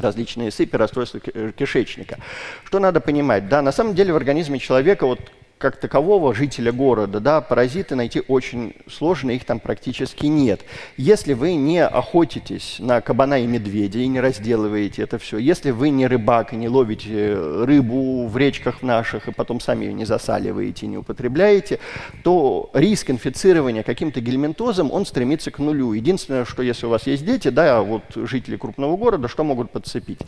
[0.00, 2.18] различные сыпи, расстройства кишечника.
[2.64, 3.48] Что надо понимать?
[3.48, 5.20] Да, на самом деле в организме человека вот
[5.58, 10.60] как такового жителя города, да, паразиты найти очень сложно, их там практически нет.
[10.96, 15.90] Если вы не охотитесь на кабана и медведя и не разделываете это все, если вы
[15.90, 20.86] не рыбак и не ловите рыбу в речках наших и потом сами ее не засаливаете
[20.86, 21.78] не употребляете,
[22.22, 25.92] то риск инфицирования каким-то гельминтозом, он стремится к нулю.
[25.92, 30.20] Единственное, что если у вас есть дети, да, вот жители крупного города, что могут подцепить?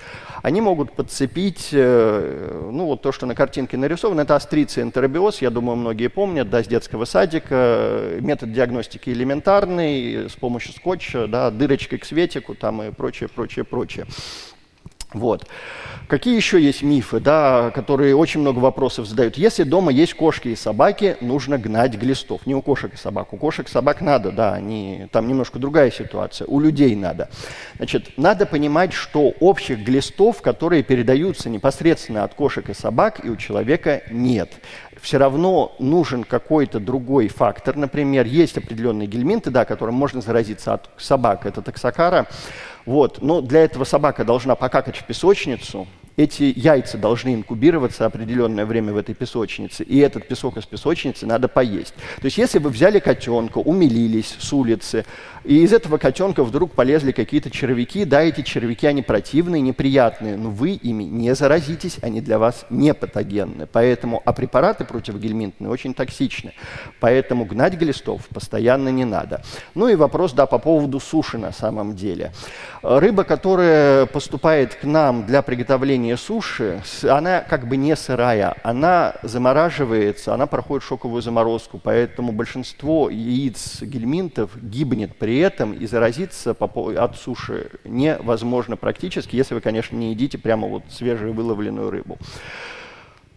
[0.42, 5.42] Они могут подцепить, э, ну вот то, что на картинке нарисовано, это астриция энтеробиоз, сколиоз,
[5.42, 8.18] я думаю, многие помнят, да, с детского садика.
[8.20, 14.06] Метод диагностики элементарный, с помощью скотча, да, дырочкой к светику там и прочее, прочее, прочее.
[15.12, 15.46] Вот.
[16.06, 19.36] Какие еще есть мифы, да, которые очень много вопросов задают?
[19.36, 22.46] Если дома есть кошки и собаки, нужно гнать глистов.
[22.46, 23.32] Не у кошек и собак.
[23.32, 26.46] У кошек и собак надо, да, они, там немножко другая ситуация.
[26.46, 27.28] У людей надо.
[27.76, 33.36] Значит, надо понимать, что общих глистов, которые передаются непосредственно от кошек и собак, и у
[33.36, 34.52] человека нет
[35.00, 37.76] все равно нужен какой-то другой фактор.
[37.76, 42.26] Например, есть определенные гельминты, да, которым можно заразиться от собак, это таксокара.
[42.86, 43.22] Вот.
[43.22, 48.96] Но для этого собака должна покакать в песочницу, эти яйца должны инкубироваться определенное время в
[48.96, 51.94] этой песочнице, и этот песок из песочницы надо поесть.
[52.20, 55.04] То есть если вы взяли котенка, умилились с улицы,
[55.44, 60.50] и из этого котенка вдруг полезли какие-то червяки, да, эти червяки, они противные, неприятные, но
[60.50, 63.66] вы ими не заразитесь, они для вас не патогенны.
[63.66, 66.52] Поэтому, а препараты противогельминтные очень токсичны.
[67.00, 69.42] Поэтому гнать глистов постоянно не надо.
[69.74, 72.32] Ну и вопрос, да, по поводу суши на самом деле.
[72.82, 80.34] Рыба, которая поступает к нам для приготовления суши, она как бы не сырая, она замораживается,
[80.34, 87.70] она проходит шоковую заморозку, поэтому большинство яиц гельминтов гибнет при этом, и заразиться от суши
[87.84, 92.18] невозможно практически, если вы, конечно, не едите прямо вот свежую выловленную рыбу.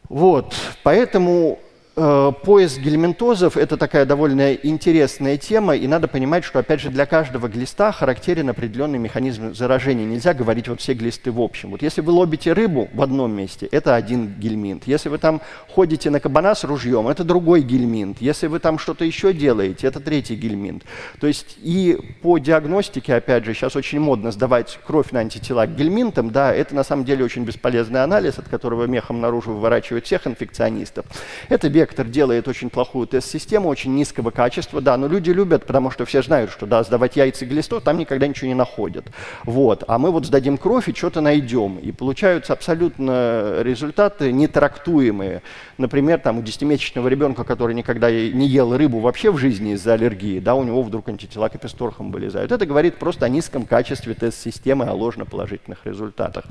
[0.10, 1.60] Вот, поэтому
[1.96, 7.48] поиск гельминтозов– это такая довольно интересная тема, и надо понимать, что, опять же, для каждого
[7.48, 10.06] глиста характерен определенный механизм заражения.
[10.06, 11.70] Нельзя говорить вот все глисты в общем.
[11.70, 14.88] Вот если вы лобите рыбу в одном месте, это один гельминт.
[14.88, 18.22] Если вы там ходите на кабана с ружьем, это другой гельминт.
[18.22, 20.84] Если вы там что-то еще делаете, это третий гельминт.
[21.20, 25.76] То есть и по диагностике, опять же, сейчас очень модно сдавать кровь на антитела к
[25.76, 30.26] гельминтам, да, это на самом деле очень бесполезный анализ, от которого мехом наружу выворачивают всех
[30.26, 31.06] инфекционистов.
[31.50, 36.06] Это директор делает очень плохую тест-систему, очень низкого качества, да, но люди любят, потому что
[36.06, 39.06] все знают, что, да, сдавать яйца и глистов, там никогда ничего не находят.
[39.44, 39.84] Вот.
[39.88, 41.78] А мы вот сдадим кровь и что-то найдем.
[41.78, 45.42] И получаются абсолютно результаты нетрактуемые.
[45.78, 50.40] Например, там у 10-месячного ребенка, который никогда не ел рыбу вообще в жизни из-за аллергии,
[50.40, 52.54] да, у него вдруг антитела к эписторхам вылезают.
[52.54, 56.46] Это говорит просто о низком качестве тест-системы, о ложноположительных результатах.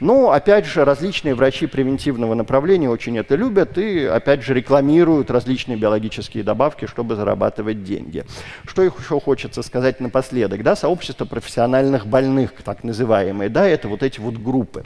[0.00, 5.78] Но, опять же, различные врачи превентивного направления очень это любят и, опять же, рекламируют различные
[5.78, 8.24] биологические добавки, чтобы зарабатывать деньги.
[8.66, 10.64] Что еще хочется сказать напоследок?
[10.64, 14.84] Да, сообщество профессиональных больных, так называемые, да, это вот эти вот группы.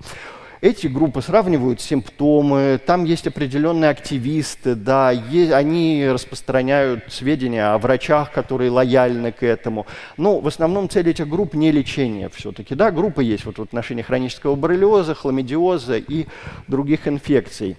[0.61, 8.71] Эти группы сравнивают симптомы, там есть определенные активисты, да, они распространяют сведения о врачах, которые
[8.71, 9.87] лояльны к этому.
[10.19, 12.75] Но в основном цель этих групп не лечение все-таки.
[12.75, 16.27] Да, группы есть вот в отношении хронического боррелиоза, хламидиоза и
[16.69, 17.79] других инфекций.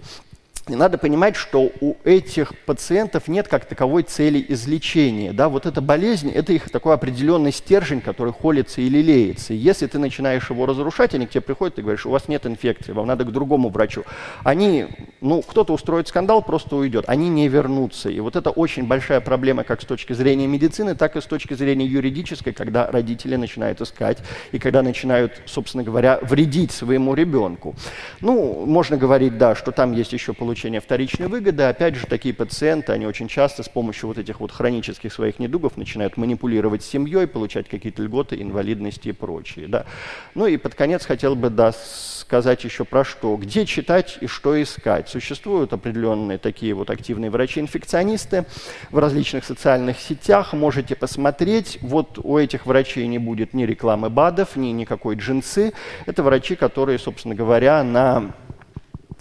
[0.68, 5.32] И надо понимать, что у этих пациентов нет как таковой цели излечения.
[5.32, 5.48] Да?
[5.48, 9.54] Вот эта болезнь– это их такой определенный стержень, который холится и лелеется.
[9.54, 12.92] Если ты начинаешь его разрушать, они к тебе приходят и говоришь, у вас нет инфекции,
[12.92, 14.04] вам надо к другому врачу.
[14.44, 14.86] Они,
[15.20, 17.06] ну, кто-то устроит скандал, просто уйдет.
[17.08, 18.08] Они не вернутся.
[18.08, 21.54] И вот это очень большая проблема как с точки зрения медицины, так и с точки
[21.54, 24.18] зрения юридической, когда родители начинают искать
[24.52, 27.74] и когда начинают, собственно говоря, вредить своему ребенку.
[28.20, 31.62] Ну, можно говорить, да, что там есть еще получение получения вторичной выгоды.
[31.62, 35.78] Опять же, такие пациенты, они очень часто с помощью вот этих вот хронических своих недугов
[35.78, 39.66] начинают манипулировать семьей, получать какие-то льготы, инвалидности и прочее.
[39.66, 39.86] Да.
[40.34, 43.34] Ну и под конец хотел бы да, сказать еще про что.
[43.36, 45.08] Где читать и что искать.
[45.08, 48.44] Существуют определенные такие вот активные врачи-инфекционисты
[48.90, 50.52] в различных социальных сетях.
[50.52, 51.78] Можете посмотреть.
[51.80, 55.72] Вот у этих врачей не будет ни рекламы БАДов, ни никакой джинсы.
[56.04, 58.34] Это врачи, которые, собственно говоря, на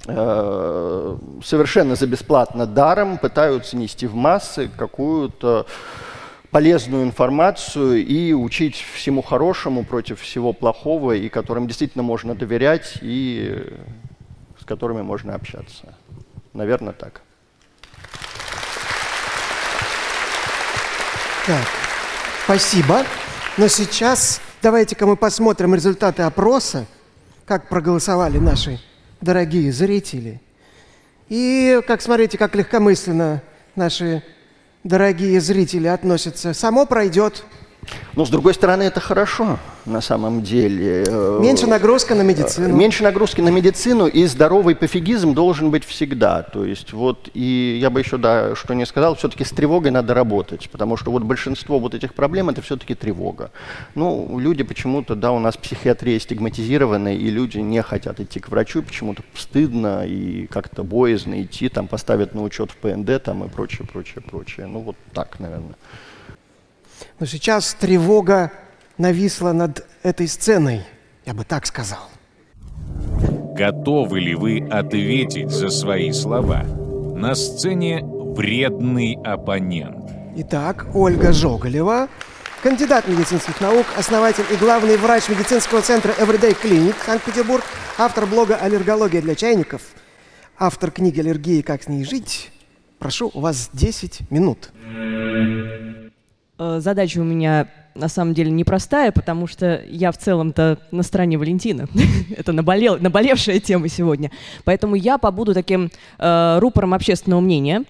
[0.05, 5.67] совершенно за бесплатно даром пытаются нести в массы какую-то
[6.49, 13.77] полезную информацию и учить всему хорошему против всего плохого, и которым действительно можно доверять, и
[14.59, 15.95] с которыми можно общаться.
[16.53, 17.21] Наверное, так.
[21.47, 21.65] Так,
[22.43, 23.03] спасибо.
[23.57, 26.85] Но сейчас давайте-ка мы посмотрим результаты опроса,
[27.45, 28.79] как проголосовали наши
[29.21, 30.41] дорогие зрители.
[31.29, 33.41] И как смотрите, как легкомысленно
[33.75, 34.23] наши
[34.83, 36.53] дорогие зрители относятся.
[36.53, 37.45] Само пройдет.
[38.15, 41.05] Но, с другой стороны, это хорошо на самом деле.
[41.39, 42.75] Меньше нагрузка на медицину.
[42.75, 46.43] Меньше нагрузки на медицину, и здоровый пофигизм должен быть всегда.
[46.43, 50.13] То есть вот, и я бы еще, да, что не сказал, все-таки с тревогой надо
[50.13, 53.51] работать, потому что вот большинство вот этих проблем это все-таки тревога.
[53.95, 58.83] Ну, люди почему-то, да, у нас психиатрия стигматизирована, и люди не хотят идти к врачу,
[58.83, 63.87] почему-то стыдно и как-то боязно идти, там поставят на учет в ПНД там и прочее,
[63.91, 64.67] прочее, прочее.
[64.67, 65.75] Ну, вот так, наверное.
[67.19, 68.51] Но сейчас тревога
[69.01, 70.81] нависла над этой сценой,
[71.25, 72.07] я бы так сказал.
[73.55, 76.63] Готовы ли вы ответить за свои слова?
[77.15, 80.09] На сцене вредный оппонент.
[80.37, 82.07] Итак, Ольга Жоголева,
[82.63, 87.63] кандидат медицинских наук, основатель и главный врач медицинского центра Everyday Clinic Санкт-Петербург,
[87.97, 89.81] автор блога «Аллергология для чайников»,
[90.57, 91.61] автор книги «Аллергии.
[91.61, 92.51] Как с ней жить».
[92.99, 94.69] Прошу, у вас 10 минут.
[96.57, 101.37] Э, задача у меня на самом деле непростая, потому что я в целом-то на стороне
[101.37, 101.87] Валентина.
[102.37, 104.31] Это наболел, наболевшая тема сегодня.
[104.63, 107.85] Поэтому я побуду таким э, рупором общественного мнения.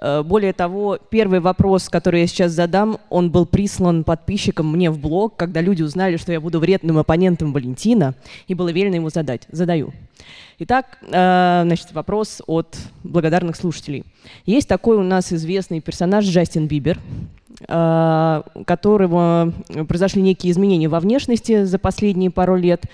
[0.00, 4.98] Э, более того, первый вопрос, который я сейчас задам, он был прислан подписчикам мне в
[4.98, 8.14] блог, когда люди узнали, что я буду вредным оппонентом Валентина,
[8.46, 9.46] и было велено ему задать.
[9.50, 9.92] Задаю.
[10.58, 14.04] Итак, э, значит, вопрос от благодарных слушателей.
[14.46, 16.98] Есть такой у нас известный персонаж Джастин Бибер,
[17.66, 19.52] которого
[19.88, 22.86] произошли некие изменения во внешности за последние пару лет.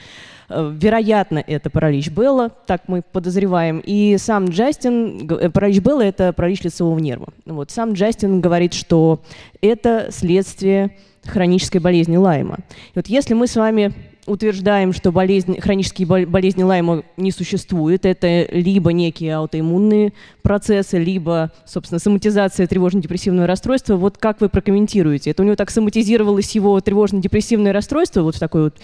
[0.49, 3.83] Э, вероятно, это паралич Белла, так мы подозреваем.
[3.85, 7.29] И сам Джастин, э, паралич Белла– это паралич лицевого нерва.
[7.47, 9.21] Вот, сам Джастин говорит, что
[9.61, 12.59] это следствие хронической болезни Лайма.
[12.89, 13.93] И вот если мы с вами
[14.29, 18.07] утверждаем, что болезнь, хронические болезни Лайма не существует.
[18.07, 20.13] Это либо некие аутоиммунные
[20.43, 23.97] процессы, либо, собственно, соматизация тревожно-депрессивного расстройства.
[23.97, 25.31] Вот как вы прокомментируете?
[25.31, 28.77] Это у него так соматизировалось его тревожно-депрессивное расстройство, вот в такое вот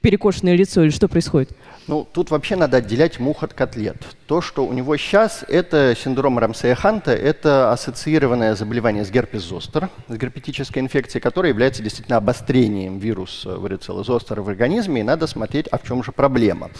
[0.00, 1.50] перекошенное лицо, или что происходит?
[1.86, 3.96] Ну, тут вообще надо отделять мух от котлет.
[4.26, 10.80] То, что у него сейчас, это синдром Рамсея-Ханта, это ассоциированное заболевание с герпес-зостер, с герпетической
[10.80, 15.84] инфекцией, которая является действительно обострением вируса варицеллы зостера в организме, и надо смотреть, а в
[15.84, 16.70] чем же проблема.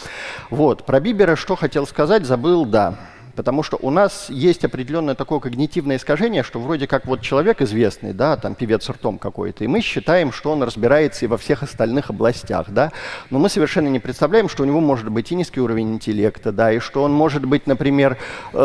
[0.50, 2.98] Вот, про Бибера что хотел сказать, забыл, да.
[3.36, 8.14] Потому что у нас есть определенное такое когнитивное искажение, что вроде как вот человек известный,
[8.14, 12.08] да, там певец ртом какой-то, и мы считаем, что он разбирается и во всех остальных
[12.08, 12.92] областях, да,
[13.28, 16.72] но мы совершенно не представляем, что у него может быть и низкий уровень интеллекта, да,
[16.72, 18.16] и что он может быть, например,
[18.54, 18.58] э,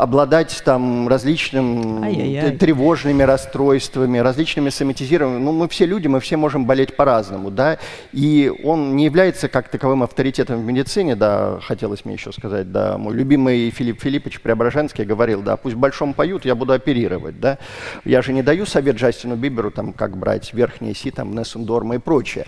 [0.00, 5.44] обладать там различными тревожными расстройствами, различными соматизированными.
[5.44, 7.78] Ну, мы все люди, мы все можем болеть по-разному, да,
[8.12, 12.96] и он не является как таковым авторитетом в медицине, да, хотелось мне еще сказать, да,
[12.96, 17.58] мой любимый Филипп Филиппович Преображенский говорил, да, пусть большом поют, я буду оперировать, да.
[18.04, 21.98] Я же не даю совет Джастину Биберу, там, как брать верхние си, там, Нессендорма и
[21.98, 22.46] прочее.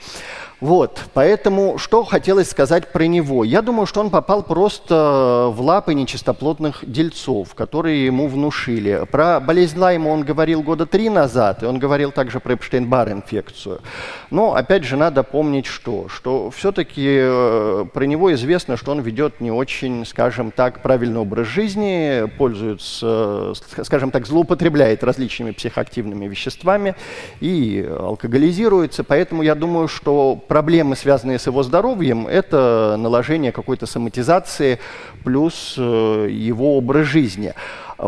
[0.60, 3.44] Вот, поэтому что хотелось сказать про него?
[3.44, 9.06] Я думаю, что он попал просто в лапы нечистоплотных дельцов, которые ему внушили.
[9.08, 13.80] Про болезнь Лайма он говорил года три назад, и он говорил также про Эпштейн-Бар инфекцию.
[14.30, 16.08] Но, опять же, надо помнить что?
[16.08, 21.46] Что все-таки э, про него известно, что он ведет не очень, скажем так, правильный образ
[21.46, 23.52] жизни, пользуется,
[23.84, 26.96] скажем так, злоупотребляет различными психоактивными веществами
[27.38, 29.04] и алкоголизируется.
[29.04, 34.80] Поэтому я думаю, что проблемы, связанные с его здоровьем, это наложение какой-то соматизации
[35.22, 37.54] плюс э, его образ жизни.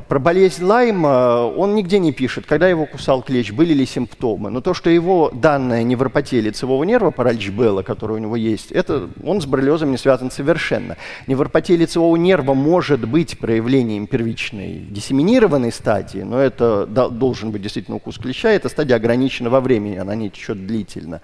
[0.09, 4.49] Про болезнь Лайма он нигде не пишет, когда его кусал клещ, были ли симптомы.
[4.49, 9.11] Но то, что его данная невропатия лицевого нерва, паралич Белла, который у него есть, это
[9.25, 10.97] он с боррелиозом не связан совершенно.
[11.27, 18.17] Невропатия лицевого нерва может быть проявлением первичной диссеминированной стадии, но это должен быть действительно укус
[18.17, 21.21] клеща, эта стадия ограничена во времени, она не течет длительно.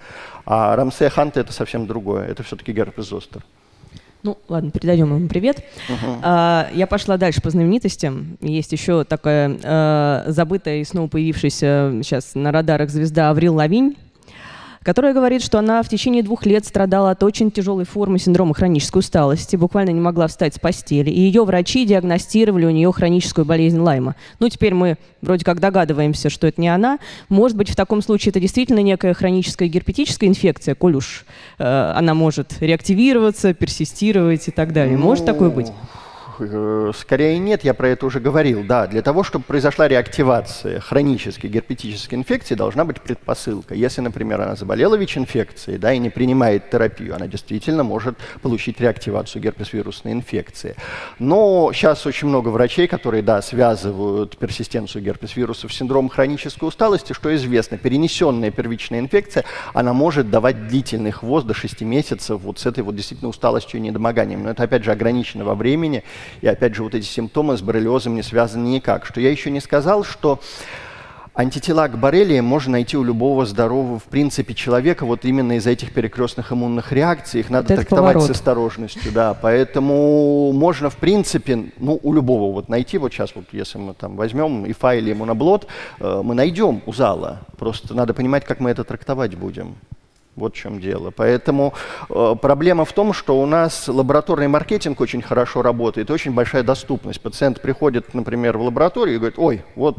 [0.49, 3.43] А рамсея ханта это совсем другое, это все-таки герпес зостер.
[4.23, 5.57] Ну, ладно, передадим ему привет.
[5.89, 6.19] Uh-huh.
[6.23, 8.37] А, я пошла дальше по знаменитостям.
[8.39, 13.97] Есть еще такая а, забытая и снова появившаяся сейчас на радарах звезда Аврил Лавинь
[14.87, 19.01] которая говорит, что она в течение двух лет страдала от очень тяжелой формы синдрома хронической
[19.01, 23.79] усталости, буквально не могла встать с постели, и ее врачи диагностировали у нее хроническую болезнь
[23.79, 24.15] Лайма.
[24.39, 26.99] Ну, теперь мы вроде как догадываемся, что это не она.
[27.27, 31.25] Может быть, в таком случае это действительно некая хроническая герпетическая инфекция, коль уж
[31.59, 34.95] э, она может реактивироваться, персистировать и так далее.
[34.95, 35.67] Может такое быть?
[36.39, 38.63] Э, скорее нет, я про это уже говорил.
[38.63, 43.73] Да, для того, чтобы произошла реактивация хронической герпетической инфекции, должна быть предпосылка.
[43.73, 49.41] Если, например, она заболела ВИЧ-инфекцией да, и не принимает терапию, она действительно может получить реактивацию
[49.41, 50.75] герпес-вирусной инфекции.
[51.19, 57.35] Но сейчас очень много врачей, которые да, связывают персистенцию герпес-вируса с синдромом хронической усталости, что
[57.35, 57.77] известно.
[57.77, 62.95] Перенесенная первичная инфекция, она может давать длительный хвост до 6 месяцев вот с этой вот
[62.95, 64.43] действительно усталостью и недомоганием.
[64.43, 66.03] Но это опять же ограничено во времени
[66.41, 69.05] и опять же, вот эти симптомы с боррелиозом не связаны никак.
[69.05, 70.39] Что я еще не сказал, что
[71.37, 75.93] Антитела к боррелии можно найти у любого здорового, в принципе, человека вот именно из-за этих
[75.93, 77.41] перекрестных иммунных реакций.
[77.41, 78.23] Их надо вот трактовать поворот.
[78.23, 79.35] с осторожностью, да.
[79.39, 84.15] Поэтому можно, в принципе, ну, у любого вот найти, вот сейчас вот, если мы там
[84.15, 85.67] возьмем и файле иммуноблот,
[85.99, 87.41] э, мы найдем у зала.
[87.59, 89.75] Просто надо понимать, как мы это трактовать будем.
[90.37, 91.11] Вот в чем дело.
[91.11, 91.73] Поэтому
[92.09, 97.19] э, проблема в том, что у нас лабораторный маркетинг очень хорошо работает, очень большая доступность.
[97.19, 99.97] Пациент приходит, например, в лабораторию и говорит, ой, вот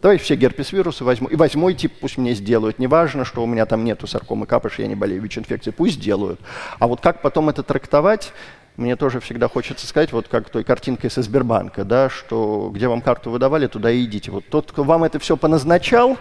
[0.00, 1.26] Давай все герпес-вирусы возьму.
[1.26, 2.78] И восьмой тип пусть мне сделают.
[2.78, 5.74] Неважно, что у меня там нету саркомы капыш, я не болею ВИЧ-инфекцией.
[5.74, 6.38] Пусть сделают.
[6.78, 8.32] А вот как потом это трактовать,
[8.76, 13.02] мне тоже всегда хочется сказать, вот как той картинкой со Сбербанка, да, что где вам
[13.02, 14.30] карту выдавали, туда и идите.
[14.30, 16.16] Вот тот, кто вам это все поназначал,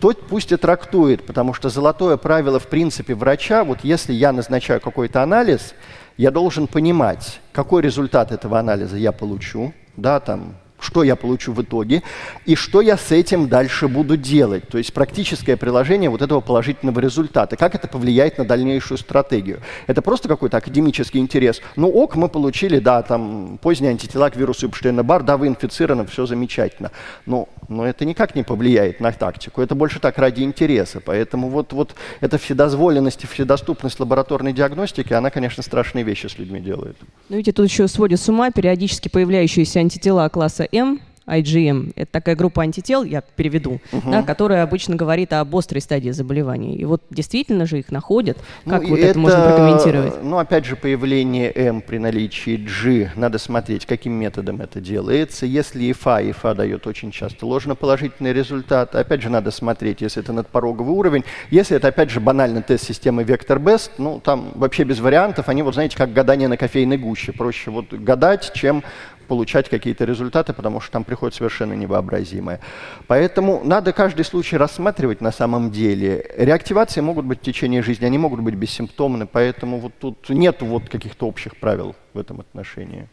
[0.00, 4.80] тот пусть и трактует, потому что золотое правило в принципе врача, вот если я назначаю
[4.80, 5.74] какой-то анализ,
[6.16, 11.62] я должен понимать, какой результат этого анализа я получу, да, там, что я получу в
[11.62, 12.02] итоге
[12.46, 14.68] и что я с этим дальше буду делать.
[14.68, 17.56] То есть практическое приложение вот этого положительного результата.
[17.56, 19.60] Как это повлияет на дальнейшую стратегию.
[19.86, 21.60] Это просто какой-то академический интерес.
[21.76, 26.26] Ну ок, мы получили, да, там поздние антитела к вирусу Эпштейна-Бар, да, вы инфицированы, все
[26.26, 26.90] замечательно.
[27.26, 29.60] Но, но это никак не повлияет на тактику.
[29.60, 31.00] Это больше так ради интереса.
[31.00, 36.60] Поэтому вот, вот эта вседозволенность и вседоступность лабораторной диагностики, она, конечно, страшные вещи с людьми
[36.60, 36.96] делает.
[37.28, 41.00] Ну, видите, тут еще сводит с ума периодически появляющиеся антитела класса М,
[41.30, 41.92] IgM.
[41.96, 44.10] Это такая группа антител, я переведу, угу.
[44.10, 46.74] да, которая обычно говорит об острой стадии заболевания.
[46.74, 48.38] И вот действительно же их находят.
[48.64, 50.22] Ну, как ну, вот это, это можно прокомментировать?
[50.22, 53.12] Ну, опять же, появление М при наличии G.
[53.16, 55.46] Надо смотреть, каким методом это делается.
[55.46, 58.94] Если ИФА, ИФА дает очень часто ложноположительный результат.
[58.94, 61.24] Опять же, надо смотреть, если это надпороговый уровень.
[61.50, 65.48] Если это, опять же, банальный тест системы Vector Best, ну, там вообще без вариантов.
[65.48, 67.32] Они, вот знаете, как гадание на кофейной гуще.
[67.32, 68.82] Проще вот гадать, чем
[69.30, 72.58] получать какие-то результаты, потому что там приходит совершенно невообразимое.
[73.06, 76.26] Поэтому надо каждый случай рассматривать на самом деле.
[76.36, 80.88] Реактивации могут быть в течение жизни, они могут быть бессимптомны, поэтому вот тут нет вот
[80.88, 83.06] каких-то общих правил в этом отношении.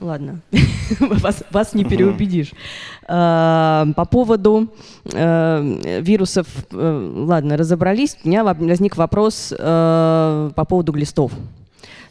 [0.00, 0.40] Ладно,
[1.00, 2.52] вас, вас не переубедишь.
[3.06, 4.68] А, по поводу
[5.12, 8.16] э, вирусов, э, ладно, разобрались.
[8.24, 11.30] У меня возник вопрос э, по поводу глистов.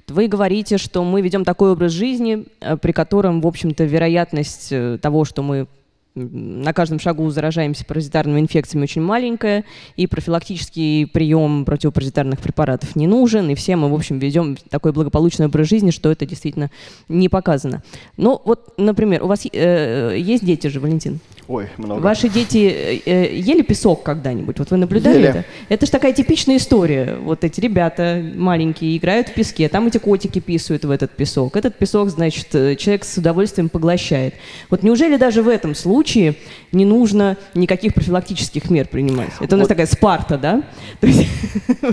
[0.08, 2.46] Вы говорите, что мы ведем такой образ жизни,
[2.82, 5.68] при котором, в общем-то, вероятность того, что мы
[6.16, 9.64] на каждом шагу заражаемся паразитарными инфекциями очень маленькая,
[9.96, 15.48] и профилактический прием противопаразитарных препаратов не нужен, и все мы, в общем, ведем такой благополучный
[15.48, 16.70] образ жизни, что это действительно
[17.10, 17.82] не показано.
[18.18, 21.20] Но вот, например, у вас э, есть дети же, Валентин?
[21.48, 22.02] Ой, много.
[22.02, 24.60] Ваши дети э, э, ели песок когда-нибудь?
[24.60, 25.28] Вот вы наблюдали ели.
[25.30, 25.46] это?
[25.70, 27.18] Это же такая типичная история.
[27.22, 31.58] Вот эти ребята маленькие играют в песке, там эти котики писают в этот песок.
[31.58, 34.36] Этот песок, значит, э, человек с удовольствием поглощает.
[34.70, 36.36] Вот неужели даже в этом случае
[36.72, 39.32] не нужно никаких профилактических мер принимать?
[39.40, 39.70] Это у нас вот.
[39.70, 40.64] такая Спарта, да?
[41.02, 41.28] То есть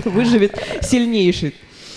[0.05, 1.53] выживет сильнейший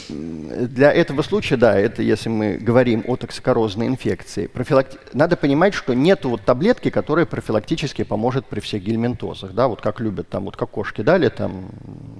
[0.08, 4.98] для этого случая, да, это если мы говорим о токсикорозной инфекции, профилакти...
[5.12, 10.00] надо понимать, что нет вот таблетки, которая профилактически поможет при всех гельминтозах, да, вот как
[10.00, 11.66] любят там, вот как кошки дали там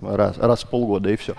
[0.03, 1.35] раз, раз в полгода и все.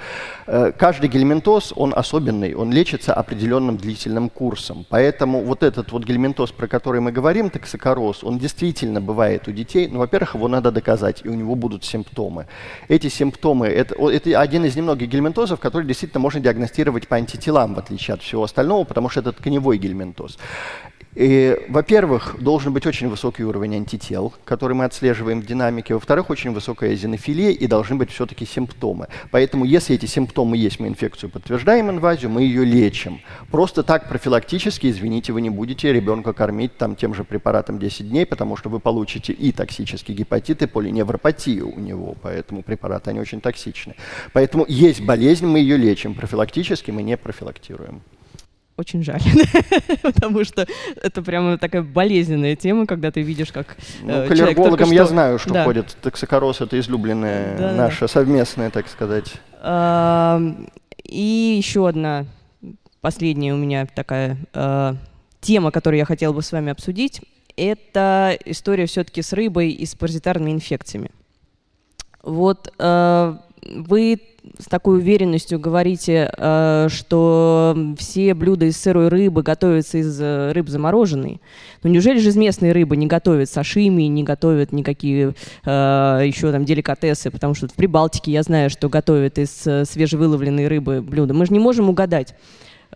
[0.48, 6.52] Э, каждый гельминтоз, он особенный, он лечится определенным длительным курсом, поэтому вот этот вот гельминтоз,
[6.52, 11.22] про который мы говорим, токсикороз, он действительно бывает у детей, но, во-первых, его надо доказать,
[11.24, 12.48] и у него будут симптомы.
[12.88, 17.80] Эти симптомы, это, это один из немногих гельминтозов, который действительно можно диагностировать по антителам, в
[17.80, 20.38] отличие от всего остального, потому что это тканевой гельминтоз.
[21.16, 25.94] И, во-первых, должен быть очень высокий уровень антител, который мы отслеживаем в динамике.
[25.94, 29.08] Во-вторых, очень высокая эзинофилия и должны быть все-таки симптомы.
[29.32, 33.22] Поэтому, если эти симптомы есть, мы инфекцию подтверждаем, инвазию, мы ее лечим.
[33.50, 38.26] Просто так профилактически, извините, вы не будете ребенка кормить там, тем же препаратом 10 дней,
[38.26, 42.16] потому что вы получите и токсический гепатит, и полиневропатию у него.
[42.22, 43.96] Поэтому препараты, они очень токсичны.
[44.34, 46.14] Поэтому есть болезнь, мы ее лечим.
[46.26, 48.02] Профилактически мы не профилактируем
[48.78, 49.22] очень жаль,
[50.02, 50.68] потому что
[51.02, 55.40] это прямо такая болезненная тема, когда ты видишь, как ну, э, к аллергологам я знаю,
[55.40, 55.64] что да.
[55.64, 58.08] ходит токсикороз, это излюбленная да, наша да.
[58.10, 59.36] совместная, так сказать.
[61.04, 62.26] И еще одна
[63.00, 64.98] последняя у меня такая а,
[65.40, 67.22] тема, которую я хотела бы с вами обсудить,
[67.56, 71.12] это история все-таки с рыбой и с паразитарными инфекциями.
[72.24, 74.20] Вот а, вы
[74.60, 80.70] с такой уверенностью говорите, э, что все блюда из сырой рыбы готовятся из э, рыб
[80.70, 81.42] замороженной.
[81.84, 85.36] Но неужели же из местной рыбы не готовят сашими, не готовят никакие
[85.66, 87.32] э, еще там деликатесы?
[87.32, 91.34] Потому что в Прибалтике я знаю, что готовят из свежевыловленной рыбы блюда.
[91.34, 92.36] Мы же не можем угадать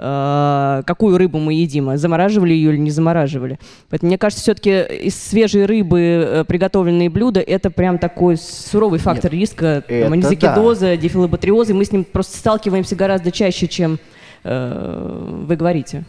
[0.01, 3.59] Э, какую рыбу мы едим, а замораживали ее или не замораживали.
[3.89, 9.33] Поэтому мне кажется, все-таки из свежей рыбы э, приготовленные блюда это прям такой суровый фактор
[9.33, 10.97] Нет, риска там, анизокидоза, да.
[10.97, 11.73] дифилобатриоза.
[11.73, 13.99] Мы с ним просто сталкиваемся гораздо чаще, чем
[14.45, 16.05] э, вы говорите.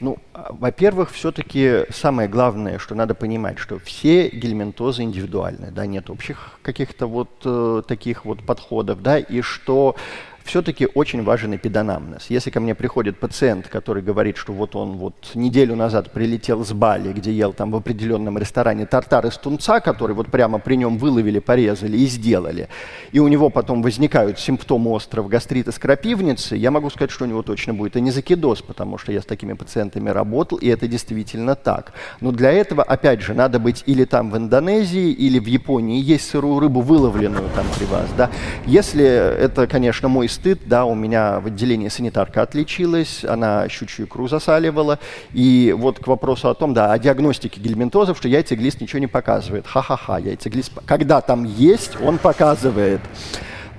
[0.00, 6.08] Ну, а, во-первых, все-таки самое главное, что надо понимать, что все гельминтозы индивидуальны, да, нет
[6.08, 9.94] общих каких-то вот э, таких вот подходов, да, и что
[10.46, 12.26] все-таки очень важен эпиданамнез.
[12.28, 16.72] Если ко мне приходит пациент, который говорит, что вот он вот неделю назад прилетел с
[16.72, 20.98] Бали, где ел там в определенном ресторане тартар из тунца, который вот прямо при нем
[20.98, 22.68] выловили, порезали и сделали,
[23.12, 27.26] и у него потом возникают симптомы острого гастрита с крапивницы, я могу сказать, что у
[27.26, 31.92] него точно будет анизокидоз, потому что я с такими пациентами работал, и это действительно так.
[32.20, 36.30] Но для этого, опять же, надо быть или там в Индонезии, или в Японии, есть
[36.30, 38.06] сырую рыбу, выловленную там при вас.
[38.16, 38.30] Да?
[38.64, 44.28] Если это, конечно, мой стыд, да, у меня в отделении санитарка отличилась, она щучью икру
[44.28, 44.98] засаливала,
[45.32, 49.66] и вот к вопросу о том, да, о диагностике гельминтозов, что яйцеглист ничего не показывает.
[49.66, 53.00] Ха-ха-ха, яйцеглист, когда там есть, он показывает.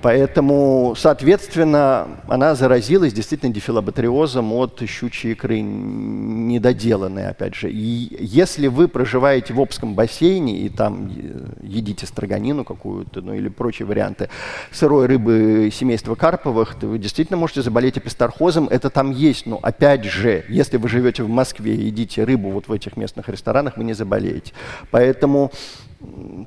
[0.00, 7.70] Поэтому, соответственно, она заразилась действительно дифилобатриозом от щучьей икры недоделанной, опять же.
[7.70, 11.10] И если вы проживаете в Обском бассейне и там
[11.62, 14.28] едите строганину какую-то, ну или прочие варианты
[14.70, 19.46] сырой рыбы семейства карповых, то вы действительно можете заболеть эпистархозом, это там есть.
[19.46, 23.28] Но опять же, если вы живете в Москве и едите рыбу вот в этих местных
[23.28, 24.52] ресторанах, вы не заболеете.
[24.90, 25.50] Поэтому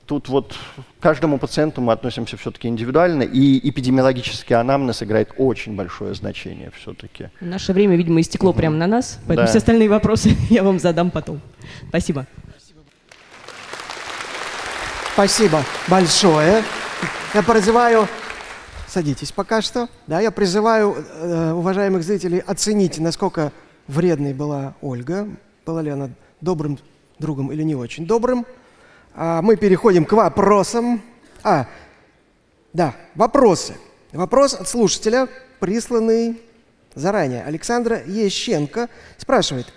[0.06, 0.56] тут вот
[1.00, 7.30] к каждому пациенту мы относимся все-таки индивидуально, и эпидемиологический анамнез играет очень большое значение все-таки.
[7.42, 8.58] Наше время, видимо, истекло угу.
[8.58, 9.50] прямо на нас, поэтому да.
[9.50, 11.42] все остальные вопросы я вам задам потом.
[11.90, 12.26] Спасибо.
[15.14, 16.64] Спасибо большое.
[17.34, 18.08] Я призываю,
[18.88, 23.52] садитесь пока что, да, я призываю э, уважаемых зрителей оценить, насколько
[23.88, 25.28] вредной была Ольга,
[25.66, 26.80] была ли она добрым
[27.20, 28.46] другом или не очень добрым.
[29.14, 31.02] А, мы переходим к вопросам.
[31.44, 31.68] А,
[32.74, 33.76] да, вопросы.
[34.14, 35.28] Вопрос от слушателя,
[35.60, 36.42] присланный
[36.96, 37.44] заранее.
[37.44, 39.68] Александра Ещенко спрашивает.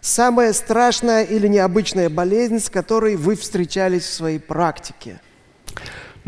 [0.00, 5.20] самая страшная или необычная болезнь, с которой вы встречались в своей практике?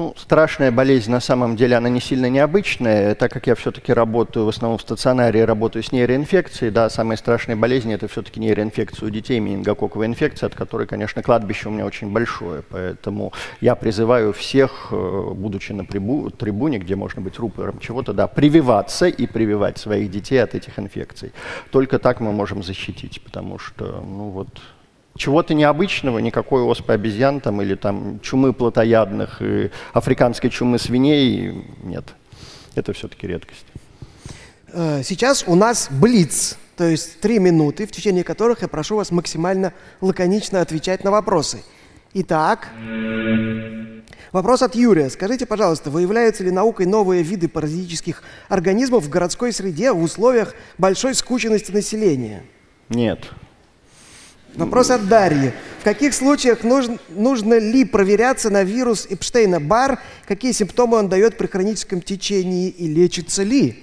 [0.01, 4.47] Ну, страшная болезнь на самом деле, она не сильно необычная, так как я все-таки работаю
[4.47, 9.11] в основном в стационаре, работаю с нейроинфекцией, да, самая страшная болезнь это все-таки нейроинфекция у
[9.11, 14.89] детей, менингококковая инфекция, от которой, конечно, кладбище у меня очень большое, поэтому я призываю всех,
[14.91, 20.43] э, будучи на трибуне, где можно быть рупором чего-то, да, прививаться и прививать своих детей
[20.43, 21.35] от этих инфекций.
[21.71, 24.49] Только так мы можем защитить, потому что, ну вот,
[25.21, 29.43] чего-то необычного, никакой оспы обезьян там, или там чумы плотоядных,
[29.93, 32.05] африканской чумы свиней нет.
[32.75, 33.67] Это все-таки редкость.
[34.73, 39.11] Э, сейчас у нас блиц, то есть три минуты, в течение которых я прошу вас
[39.11, 41.63] максимально лаконично отвечать на вопросы.
[42.15, 42.69] Итак,
[44.33, 45.11] вопрос от Юрия.
[45.11, 51.15] Скажите, пожалуйста, выявляются ли наукой новые виды паразитических организмов в городской среде в условиях большой
[51.15, 52.43] скученности населения?
[52.89, 53.31] Нет.
[54.55, 55.53] Вопрос от Дарьи.
[55.81, 59.99] В каких случаях нужно, нужно ли проверяться на вирус Эпштейна-Бар?
[60.27, 63.79] Какие симптомы он дает при хроническом течении и лечится ли?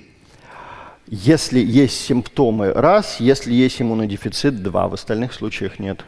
[1.08, 3.20] Если есть симптомы, раз.
[3.20, 4.88] Если есть иммунодефицит, два.
[4.88, 6.04] В остальных случаях нет.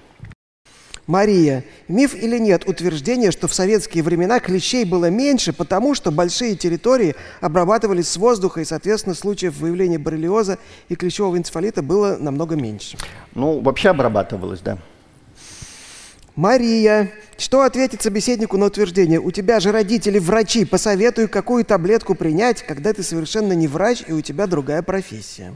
[1.10, 6.56] Мария, миф или нет утверждение, что в советские времена клещей было меньше, потому что большие
[6.56, 12.96] территории обрабатывались с воздуха, и, соответственно, случаев выявления боррелиоза и клещевого энцефалита было намного меньше?
[13.34, 14.78] Ну, вообще обрабатывалось, да.
[16.36, 19.20] Мария, что ответить собеседнику на утверждение?
[19.20, 24.14] У тебя же родители врачи, посоветуй, какую таблетку принять, когда ты совершенно не врач и
[24.14, 25.56] у тебя другая профессия.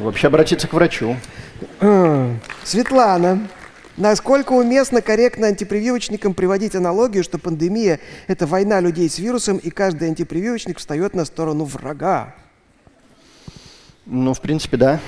[0.00, 1.16] Вообще обратиться к врачу.
[1.78, 2.34] А,
[2.64, 3.48] Светлана,
[3.96, 10.08] Насколько уместно, корректно антипрививочникам приводить аналогию, что пандемия– это война людей с вирусом, и каждый
[10.08, 12.34] антипрививочник встает на сторону врага?
[14.06, 15.00] Ну, в принципе, да.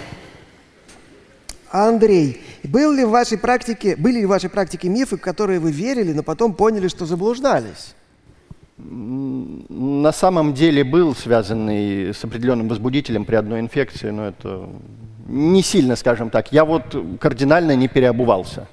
[1.71, 5.73] Андрей, был ли в вашей практике, были ли в вашей практике мифы, в которые вы
[5.73, 7.95] верили, но потом поняли, что заблуждались?
[8.77, 14.69] На самом деле был связанный с определенным возбудителем при одной инфекции, но это
[15.27, 16.53] не сильно, скажем так.
[16.53, 18.67] Я вот кардинально не переобувался.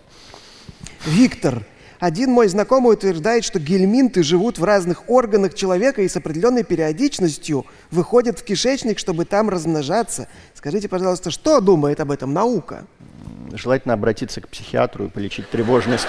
[1.06, 1.64] Виктор,
[2.00, 7.68] один мой знакомый утверждает, что гельминты живут в разных органах человека и с определенной периодичностью
[7.92, 10.28] выходят в кишечник, чтобы там размножаться.
[10.56, 12.86] Скажите, пожалуйста, что думает об этом наука?
[13.54, 16.08] Желательно обратиться к психиатру и полечить тревожность.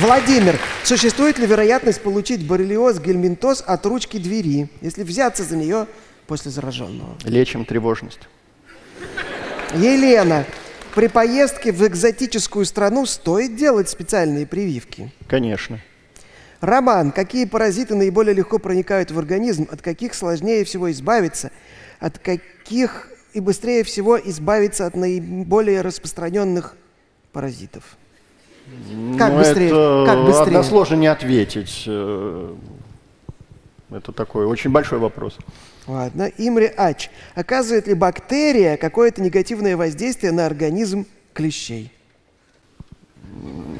[0.00, 5.88] Владимир, существует ли вероятность получить боррелиоз гельминтоз от ручки двери, если взяться за нее
[6.28, 7.16] после зараженного?
[7.24, 8.20] Лечим тревожность.
[9.74, 10.44] Елена,
[10.94, 15.12] при поездке в экзотическую страну стоит делать специальные прививки?
[15.26, 15.80] Конечно.
[16.60, 21.50] Роман, какие паразиты наиболее легко проникают в организм, от каких сложнее всего избавиться,
[21.98, 26.76] от каких и быстрее всего избавиться от наиболее распространенных
[27.32, 27.96] паразитов?
[29.18, 29.66] Как ну, быстрее?
[29.66, 30.46] Это как быстрее?
[30.46, 31.84] Односложно не ответить.
[31.86, 32.54] Э,
[33.90, 35.36] это такой очень большой вопрос.
[35.86, 36.30] Ладно.
[36.36, 37.10] Имре Ач.
[37.34, 41.92] Оказывает ли бактерия какое-то негативное воздействие на организм клещей?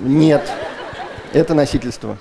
[0.02, 0.50] Нет.
[1.32, 2.16] Это носительство.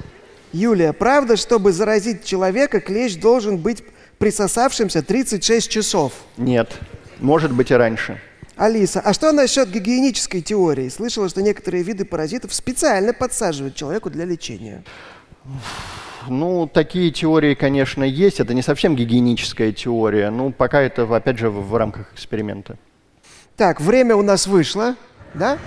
[0.52, 3.84] Юлия, правда, чтобы заразить человека, клещ должен быть
[4.18, 6.14] присосавшимся 36 часов?
[6.38, 6.72] Нет.
[7.20, 8.20] Может быть и раньше.
[8.58, 10.90] Алиса, а что насчет гигиенической теории?
[10.90, 14.84] Слышала, что некоторые виды паразитов специально подсаживают человеку для лечения.
[16.28, 18.40] Ну, такие теории, конечно, есть.
[18.40, 20.30] Это не совсем гигиеническая теория.
[20.32, 22.78] Ну, пока это, опять же, в, в рамках эксперимента.
[23.56, 24.96] Так, время у нас вышло,
[25.36, 25.58] да?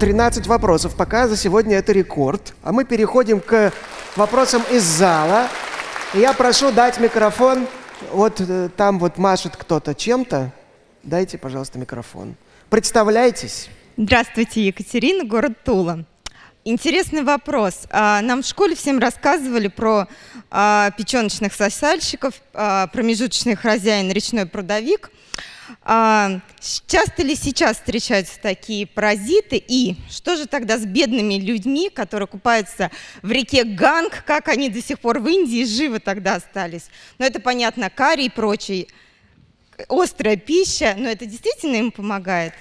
[0.00, 0.96] 13 вопросов.
[0.96, 2.54] Пока за сегодня это рекорд.
[2.62, 3.72] А мы переходим к
[4.16, 5.48] вопросам из зала.
[6.12, 7.66] Я прошу дать микрофон.
[8.12, 10.52] Вот э, там вот машет кто-то чем-то.
[11.02, 12.36] Дайте, пожалуйста, микрофон.
[12.68, 13.68] Представляйтесь.
[13.96, 16.04] Здравствуйте, Екатерина, город Тула.
[16.64, 17.86] Интересный вопрос.
[17.90, 20.08] А, нам в школе всем рассказывали про
[20.50, 25.10] а, печеночных сосальщиков, а, промежуточный хозяин, речной продавик.
[25.82, 29.56] Часто ли сейчас встречаются такие паразиты?
[29.56, 32.90] И что же тогда с бедными людьми, которые купаются
[33.22, 36.88] в реке Ганг, как они до сих пор в Индии живы тогда остались?
[37.18, 38.88] Но ну, это понятно, карий и прочий.
[39.88, 42.52] Острая пища, но это действительно им помогает?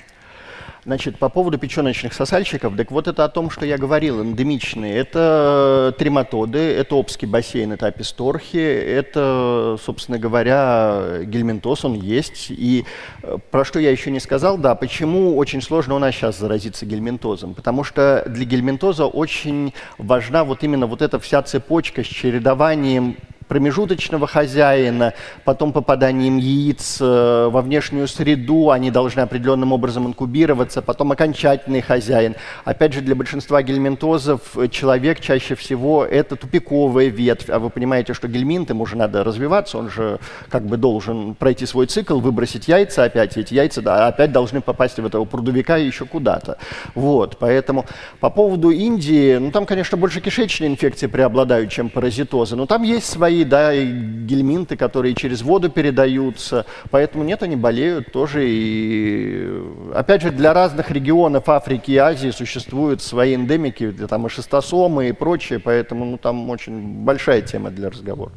[0.90, 4.96] Значит, по поводу печеночных сосальщиков, так вот это о том, что я говорил, эндемичные.
[4.96, 12.48] Это трематоды, это Обский бассейн, это аписторхи, это, собственно говоря, гельминтоз, он есть.
[12.50, 12.86] И
[13.22, 16.88] э, про что я еще не сказал, да, почему очень сложно у нас сейчас заразиться
[16.88, 17.54] гельминтозом?
[17.54, 23.16] Потому что для гельминтоза очень важна вот именно вот эта вся цепочка с чередованием
[23.50, 31.12] промежуточного хозяина, потом попаданием яиц э, во внешнюю среду, они должны определенным образом инкубироваться, потом
[31.12, 32.36] окончательный хозяин.
[32.64, 34.42] Опять же, для большинства гельминтозов
[34.72, 39.80] человек чаще всего это тупиковая ветвь, а вы понимаете, что гельминт, ему же надо развиваться,
[39.80, 40.20] он же
[40.50, 44.62] как бы должен пройти свой цикл, выбросить яйца опять, и эти яйца да, опять должны
[44.62, 46.58] попасть в этого прудовика еще куда-то.
[46.94, 47.86] Вот, поэтому
[48.20, 53.08] по поводу Индии, ну там, конечно, больше кишечные инфекции преобладают, чем паразитозы, но там есть
[53.08, 58.48] свои, да, гельминты, которые через воду передаются, поэтому нет, они болеют тоже.
[58.48, 59.50] И
[59.94, 65.12] опять же, для разных регионов Африки и Азии существуют свои эндемики, там и шестосомы и
[65.12, 68.32] прочее, поэтому ну, там очень большая тема для разговора.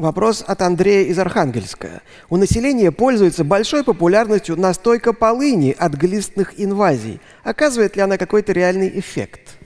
[0.00, 2.00] Вопрос от Андрея из Архангельска.
[2.30, 7.20] У населения пользуется большой популярностью настойка полыни от глистных инвазий.
[7.44, 9.59] Оказывает ли она какой-то реальный эффект?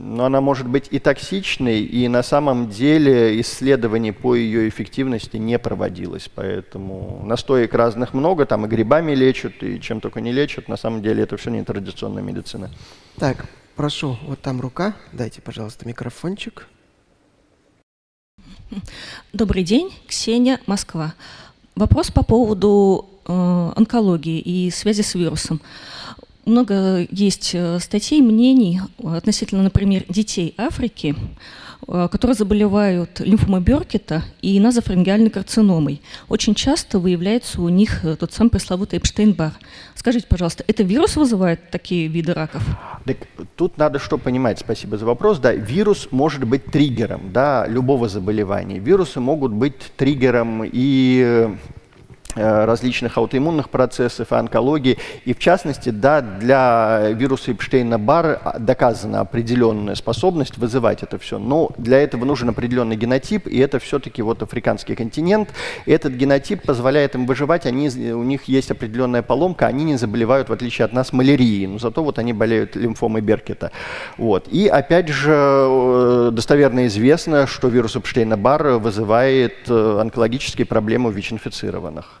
[0.00, 5.58] Но она может быть и токсичной, и на самом деле исследований по ее эффективности не
[5.58, 6.30] проводилось.
[6.34, 10.68] Поэтому настоек разных много, там и грибами лечат, и чем только не лечат.
[10.68, 12.70] На самом деле это все не традиционная медицина.
[13.16, 14.94] Так, прошу, вот там рука.
[15.12, 16.68] Дайте, пожалуйста, микрофончик.
[19.32, 21.14] Добрый день, Ксения, Москва.
[21.74, 25.60] Вопрос по поводу э, онкологии и связи с вирусом
[26.48, 31.14] много есть э, статей, мнений относительно, например, детей Африки,
[31.86, 36.00] э, которые заболевают лимфомой Беркета и назофарингеальной карциномой.
[36.28, 39.52] Очень часто выявляется у них э, тот самый пресловутый Эпштейн-Бар.
[39.94, 42.62] Скажите, пожалуйста, это вирус вызывает такие виды раков?
[43.04, 43.16] Так,
[43.56, 45.38] тут надо что понимать, спасибо за вопрос.
[45.38, 48.78] Да, вирус может быть триггером да, любого заболевания.
[48.78, 51.48] Вирусы могут быть триггером и
[52.38, 54.98] различных аутоиммунных процессов и онкологии.
[55.24, 61.38] И в частности, да, для вируса Эпштейна-Барр доказана определенная способность вызывать это все.
[61.38, 65.50] Но для этого нужен определенный генотип, и это все-таки вот африканский континент.
[65.86, 70.52] Этот генотип позволяет им выживать, они, у них есть определенная поломка, они не заболевают, в
[70.52, 73.70] отличие от нас, малярией, но зато вот они болеют лимфомой Беркета.
[74.16, 74.48] Вот.
[74.48, 82.20] И опять же, э, достоверно известно, что вирус Эпштейна-Барр вызывает э, онкологические проблемы у ВИЧ-инфицированных.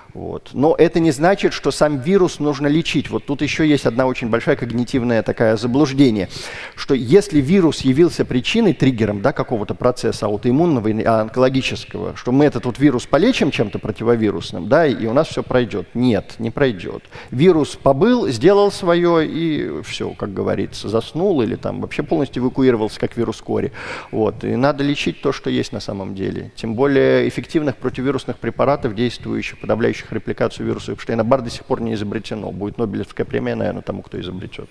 [0.13, 0.49] Вот.
[0.53, 3.09] Но это не значит, что сам вирус нужно лечить.
[3.09, 6.29] Вот тут еще есть одна очень большая когнитивная такая заблуждение,
[6.75, 12.65] что если вирус явился причиной, триггером да, какого-то процесса аутоиммунного и онкологического, что мы этот
[12.65, 15.87] вот вирус полечим чем-то противовирусным, да, и у нас все пройдет.
[15.93, 17.03] Нет, не пройдет.
[17.31, 23.17] Вирус побыл, сделал свое и все, как говорится, заснул или там вообще полностью эвакуировался, как
[23.17, 23.71] вирус кори.
[24.11, 24.43] Вот.
[24.43, 26.51] И надо лечить то, что есть на самом деле.
[26.55, 31.93] Тем более эффективных противовирусных препаратов, действующих, подавляющих позволяющих репликацию вируса Эпштейна-Бар до сих пор не
[31.93, 32.51] изобретено.
[32.51, 34.69] Будет Нобелевская премия, наверное, тому, кто изобретет.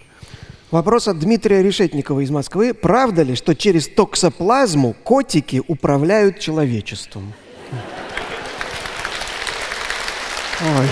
[0.71, 2.75] Вопрос от Дмитрия Решетникова из Москвы.
[2.75, 7.33] Правда ли, что через токсоплазму котики управляют человечеством?
[10.61, 10.87] Ой.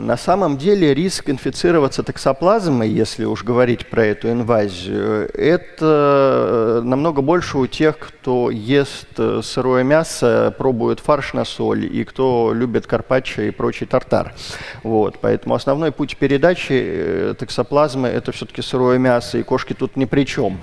[0.00, 7.58] На самом деле риск инфицироваться токсоплазмой, если уж говорить про эту инвазию, это намного больше
[7.58, 9.08] у тех, кто ест
[9.42, 14.34] сырое мясо, пробует фарш на соль и кто любит карпаччо и прочий тартар.
[14.82, 15.18] Вот.
[15.20, 20.24] Поэтому основной путь передачи э, токсоплазмы– это все-таки сырое мясо, и кошки тут ни при
[20.24, 20.60] чем.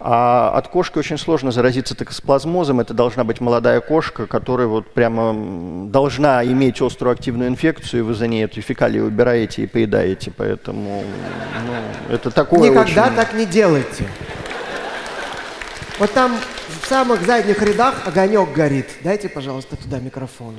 [0.00, 2.78] А от кошки очень сложно заразиться токсоплазмозом.
[2.78, 8.14] Это должна быть молодая кошка, которая вот прямо должна иметь острую активную инфекцию, и вы
[8.14, 10.30] за ней эту фекалию убираете и поедаете.
[10.30, 11.02] Поэтому
[11.66, 13.16] ну, это такое Никогда очень...
[13.16, 14.06] так не делайте.
[15.98, 16.36] Вот там
[16.82, 18.86] в самых задних рядах огонек горит.
[19.02, 20.54] Дайте, пожалуйста, туда микрофон.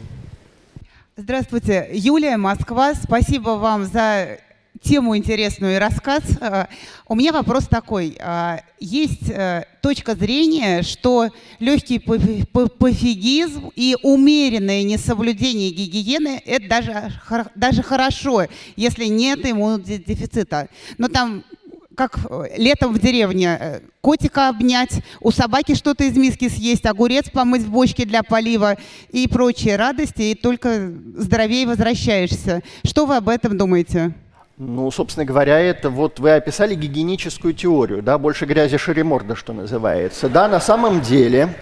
[1.16, 2.94] Здравствуйте, Юлия, Москва.
[2.94, 4.38] Спасибо вам за
[4.82, 6.24] тему интересную и рассказ.
[6.40, 6.66] Э,
[7.08, 8.18] у меня вопрос такой.
[8.20, 17.14] Э, есть э, точка зрения, что легкий пофигизм и умеренное несоблюдение гигиены– это даже,
[17.56, 20.70] даже хорошо, если нет иммунодефицита.
[20.98, 21.44] Но там
[21.96, 22.18] как
[22.56, 28.06] летом в деревне котика обнять, у собаки что-то из миски съесть, огурец помыть в бочке
[28.06, 28.78] для полива
[29.12, 32.64] и прочие радости, и только здоровее возвращаешься.
[32.86, 34.14] Что вы об этом думаете?
[34.62, 39.53] Ну, собственно говоря, это вот вы описали гигиеническую теорию, да, больше грязи шире морда, что
[39.53, 40.28] называется.
[40.28, 41.55] Да, на самом деле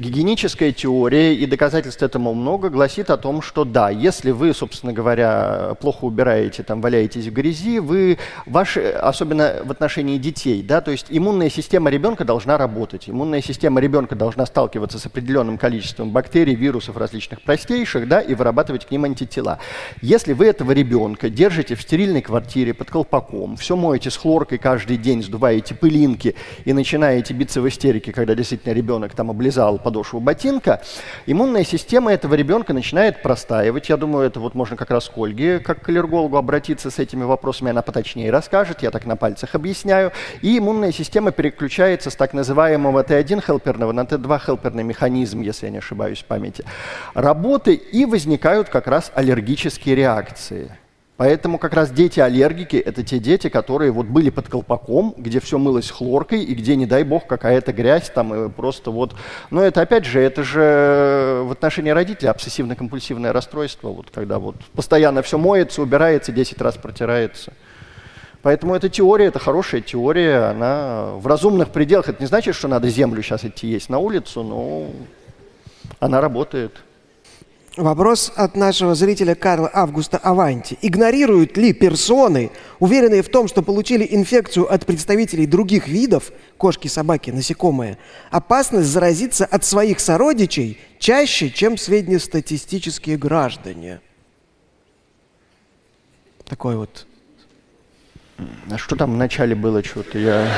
[0.00, 5.74] Гигиеническая теория, и доказательств этому много, гласит о том, что да, если вы, собственно говоря,
[5.78, 11.08] плохо убираете, там, валяетесь в грязи, вы, ваши, особенно в отношении детей, да, то есть
[11.10, 16.96] иммунная система ребенка должна работать, иммунная система ребенка должна сталкиваться с определенным количеством бактерий, вирусов
[16.96, 19.58] различных простейших, да, и вырабатывать к ним антитела.
[20.00, 24.96] Если вы этого ребенка держите в стерильной квартире под колпаком, все моете с хлоркой каждый
[24.96, 30.80] день, сдуваете пылинки и начинаете биться в истерике, когда действительно ребенок там облизал подошву ботинка,
[31.26, 33.88] иммунная система этого ребенка начинает простаивать.
[33.88, 37.24] Я думаю, это вот можно как раз к Ольге, как к аллергологу, обратиться с этими
[37.24, 40.12] вопросами, она поточнее расскажет, я так на пальцах объясняю.
[40.42, 45.72] И иммунная система переключается с так называемого Т1 хелперного на Т2 хелперный механизм, если я
[45.72, 46.64] не ошибаюсь в памяти,
[47.14, 50.70] работы, и возникают как раз аллергические реакции.
[51.20, 55.90] Поэтому как раз дети-аллергики– это те дети, которые вот были под колпаком, где все мылось
[55.90, 59.14] хлоркой, и где, не дай бог, какая-то грязь там, и просто вот…
[59.50, 65.20] Но это, опять же, это же в отношении родителей обсессивно-компульсивное расстройство, вот когда вот постоянно
[65.20, 67.52] все моется, убирается, 10 раз протирается.
[68.40, 72.08] Поэтому эта теория, это хорошая теория, она в разумных пределах.
[72.08, 74.86] Это не значит, что надо землю сейчас идти есть на улицу, но
[75.98, 76.80] она работает.
[77.76, 80.76] Вопрос от нашего зрителя Карла Августа Аванти.
[80.82, 82.50] Игнорируют ли персоны,
[82.80, 87.96] уверенные в том, что получили инфекцию от представителей других видов, кошки, собаки, насекомые,
[88.32, 94.00] опасность заразиться от своих сородичей чаще, чем среднестатистические граждане?
[96.44, 97.06] Такой вот.
[98.68, 100.18] А что там вначале было что-то?
[100.18, 100.48] Я...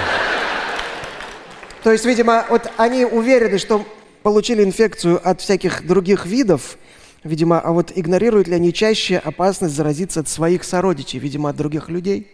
[1.82, 3.84] То есть, видимо, вот они уверены, что
[4.22, 6.78] получили инфекцию от всяких других видов,
[7.24, 11.88] Видимо, а вот игнорируют ли они чаще опасность заразиться от своих сородичей, видимо, от других
[11.88, 12.26] людей?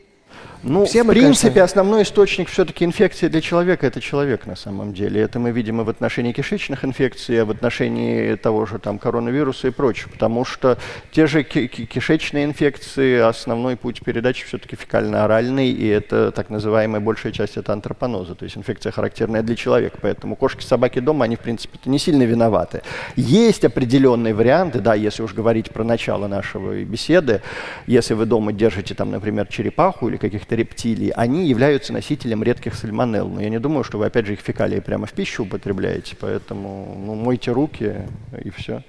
[0.62, 1.64] Ну, Все в мы, принципе, кажется...
[1.64, 5.20] основной источник все-таки инфекции для человека– это человек на самом деле.
[5.20, 9.68] Это мы видим и в отношении кишечных инфекций, и в отношении того же там, коронавируса
[9.68, 10.10] и прочего.
[10.10, 10.78] Потому что
[11.12, 17.56] те же кишечные инфекции, основной путь передачи все-таки фекально-оральный, и это так называемая большая часть–
[17.56, 19.98] это антропоноза, то есть инфекция характерная для человека.
[20.02, 22.82] Поэтому кошки, собаки дома, они, в принципе, не сильно виноваты.
[23.14, 27.42] Есть определенные варианты, да, если уж говорить про начало нашего беседы,
[27.86, 33.28] если вы дома держите, там, например, черепаху или каких-то рептилий, они являются носителем редких сальмонелл.
[33.28, 37.00] Но я не думаю, что вы, опять же, их фекалии прямо в пищу употребляете, поэтому
[37.04, 38.08] ну, мойте руки
[38.44, 38.82] и все.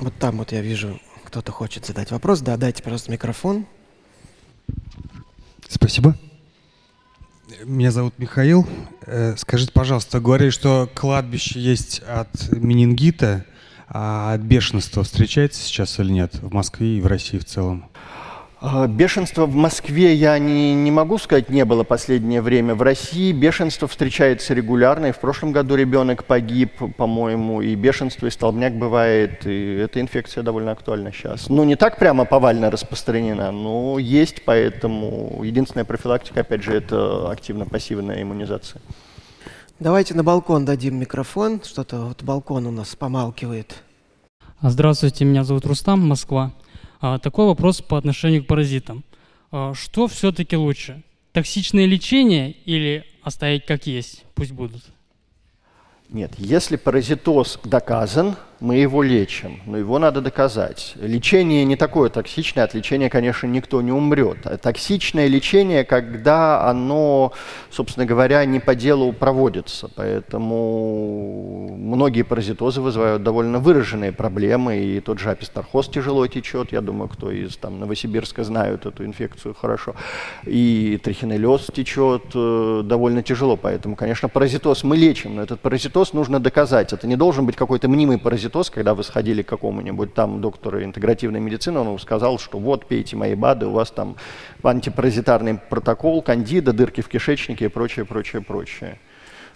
[0.00, 2.40] Вот там вот я вижу, кто-то хочет задать вопрос.
[2.40, 3.66] Да, дайте, пожалуйста, микрофон.
[5.68, 6.14] Спасибо.
[7.64, 8.66] Меня зовут Михаил.
[9.06, 13.44] Э, скажите, пожалуйста, говорили, что кладбище есть от менингита,
[13.88, 17.88] а от бешенства встречается сейчас или нет в Москве и в России в целом?
[18.58, 22.74] А, бешенство в Москве я не, не могу сказать, не было последнее время.
[22.74, 25.06] В России бешенство встречается регулярно.
[25.06, 29.46] И в прошлом году ребенок погиб, по-моему, и бешенство, и столбняк бывает.
[29.46, 31.50] И эта инфекция довольно актуальна сейчас.
[31.50, 38.22] Ну, не так прямо повально распространена, но есть, поэтому единственная профилактика, опять же, это активно-пассивная
[38.22, 38.80] иммунизация.
[39.78, 41.60] Давайте на балкон дадим микрофон.
[41.62, 43.82] Что-то вот балкон у нас помалкивает.
[44.62, 46.52] Здравствуйте, меня зовут Рустам, Москва.
[47.06, 49.04] А, такой вопрос по отношению к паразитам.
[49.52, 51.04] А, что все-таки лучше?
[51.32, 54.24] Токсичное лечение или оставить как есть?
[54.34, 54.82] Пусть будут.
[56.08, 60.94] Нет, если паразитоз доказан, мы его лечим, но его надо доказать.
[60.96, 64.38] Лечение не такое токсичное, от лечения, конечно, никто не умрет.
[64.62, 67.32] Токсичное лечение, когда оно,
[67.70, 69.90] собственно говоря, не по делу проводится.
[69.94, 76.72] Поэтому многие паразитозы вызывают довольно выраженные проблемы, и тот же апистархоз тяжело течет.
[76.72, 79.94] Я думаю, кто из там, Новосибирска знают эту инфекцию хорошо.
[80.46, 83.56] И трихинеллез течет э, довольно тяжело.
[83.56, 86.92] Поэтому, конечно, паразитоз мы лечим, но этот паразитоз нужно доказать.
[86.92, 90.82] Это не должен быть какой-то мнимый паразитоз, паразитоз, когда вы сходили к какому-нибудь там доктору
[90.82, 94.16] интегративной медицины, он сказал, что вот, пейте мои БАДы, у вас там
[94.62, 98.98] антипаразитарный протокол, кандида, дырки в кишечнике и прочее, прочее, прочее.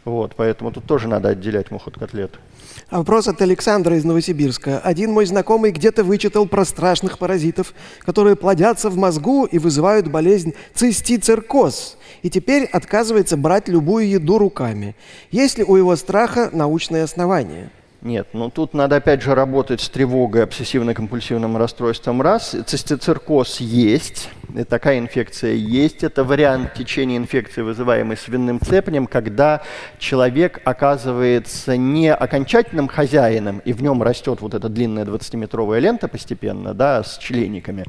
[0.05, 2.39] Вот, поэтому тут тоже надо отделять мух от котлет.
[2.89, 4.79] А вопрос от Александра из Новосибирска.
[4.79, 10.55] Один мой знакомый где-то вычитал про страшных паразитов, которые плодятся в мозгу и вызывают болезнь
[10.75, 11.99] цистицеркоз.
[12.23, 14.97] И теперь отказывается брать любую еду руками.
[15.31, 17.71] Есть ли у его страха научные основания?
[18.03, 22.57] Нет, ну тут надо опять же работать с тревогой, обсессивно-компульсивным расстройством раз.
[22.67, 26.03] Цистициркоз есть, и такая инфекция есть.
[26.03, 29.61] Это вариант течения инфекции, вызываемой свиным цепнем, когда
[29.99, 36.73] человек оказывается не окончательным хозяином, и в нем растет вот эта длинная 20-метровая лента постепенно,
[36.73, 37.85] да, с члениками,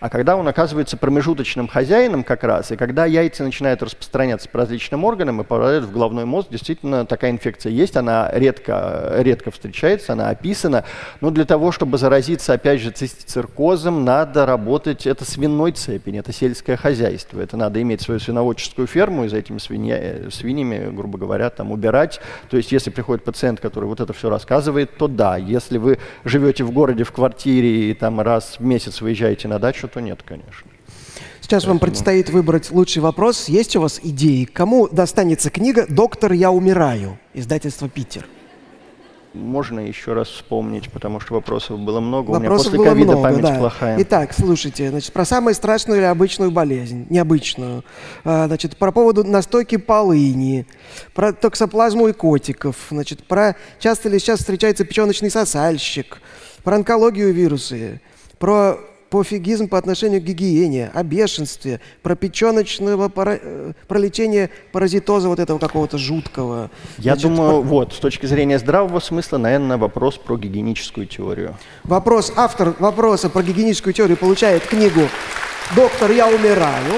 [0.00, 5.04] а когда он оказывается промежуточным хозяином как раз, и когда яйца начинают распространяться по различным
[5.04, 10.30] органам и попадают в головной мозг, действительно такая инфекция есть, она редко, редко встречается, она
[10.30, 10.84] описана.
[11.20, 16.76] Но для того, чтобы заразиться, опять же, цистициркозом, надо работать, это свиной цепень, это сельское
[16.76, 17.40] хозяйство.
[17.40, 22.20] Это надо иметь свою свиноводческую ферму и за этими свинья, свиньями, грубо говоря, там убирать.
[22.50, 25.36] То есть, если приходит пациент, который вот это все рассказывает, то да.
[25.36, 29.88] Если вы живете в городе, в квартире и там раз в месяц выезжаете на дачу,
[29.88, 30.70] то нет, конечно.
[31.42, 33.48] Сейчас вам предстоит выбрать лучший вопрос.
[33.48, 34.44] Есть у вас идеи?
[34.44, 38.26] Кому достанется книга «Доктор, я умираю» издательство «Питер»?
[39.34, 42.32] Можно еще раз вспомнить, потому что вопросов было много.
[42.32, 43.58] Вопросов У меня после ковида память да.
[43.58, 43.96] плохая.
[44.02, 47.84] Итак, слушайте, значит, про самую страшную или обычную болезнь, необычную.
[48.24, 50.66] А, Значит, про поводу настойки полыни,
[51.14, 56.20] про токсоплазму и котиков, значит, про часто ли сейчас встречается печеночный сосальщик,
[56.62, 58.02] про онкологию вирусы,
[58.38, 58.78] про
[59.12, 65.38] пофигизм по отношению к гигиене, о бешенстве, про печеночного, пара- э, про лечение паразитоза вот
[65.38, 66.70] этого какого-то жуткого.
[66.96, 71.58] Я Значит, думаю, про- вот, с точки зрения здравого смысла, наверное, вопрос про гигиеническую теорию.
[71.84, 75.02] Вопрос, автор вопроса про гигиеническую теорию получает книгу
[75.76, 76.94] «Доктор, я умираю».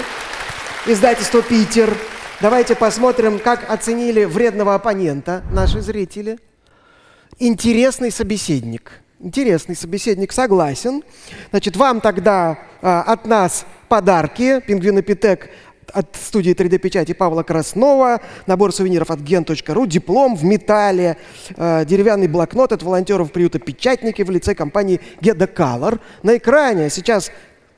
[0.87, 1.97] Издательство «Питер».
[2.41, 6.39] Давайте посмотрим, как оценили вредного оппонента наши зрители.
[7.41, 9.01] Интересный собеседник.
[9.21, 11.03] Интересный собеседник, согласен.
[11.51, 14.61] Значит, вам тогда а, от нас подарки.
[14.61, 15.51] Пингвинопитек
[15.93, 21.17] от студии 3D-печати Павла Краснова, набор сувениров от gen.ru, диплом в металле,
[21.57, 26.01] э, деревянный блокнот от волонтеров приюта «Печатники» в лице компании Color.
[26.23, 27.31] На экране сейчас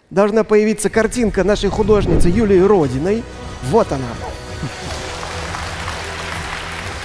[0.09, 3.23] должна появиться картинка нашей художницы Юлии Родиной.
[3.71, 4.09] Вот она.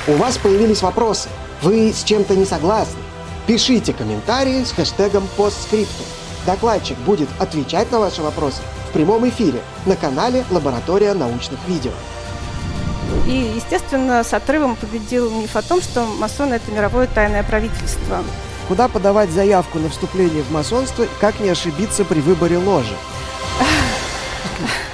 [0.07, 1.29] У вас появились вопросы.
[1.61, 3.10] Вы с чем-то не согласны?
[3.47, 6.05] Пишите комментарии с хэштегом постскриптум.
[6.45, 11.91] Докладчик будет отвечать на ваши вопросы в прямом эфире на канале «Лаборатория научных видео».
[13.27, 18.23] И, естественно, с отрывом победил миф о том, что масоны– это мировое тайное правительство.
[18.67, 22.95] Куда подавать заявку на вступление в масонство и как не ошибиться при выборе ложи?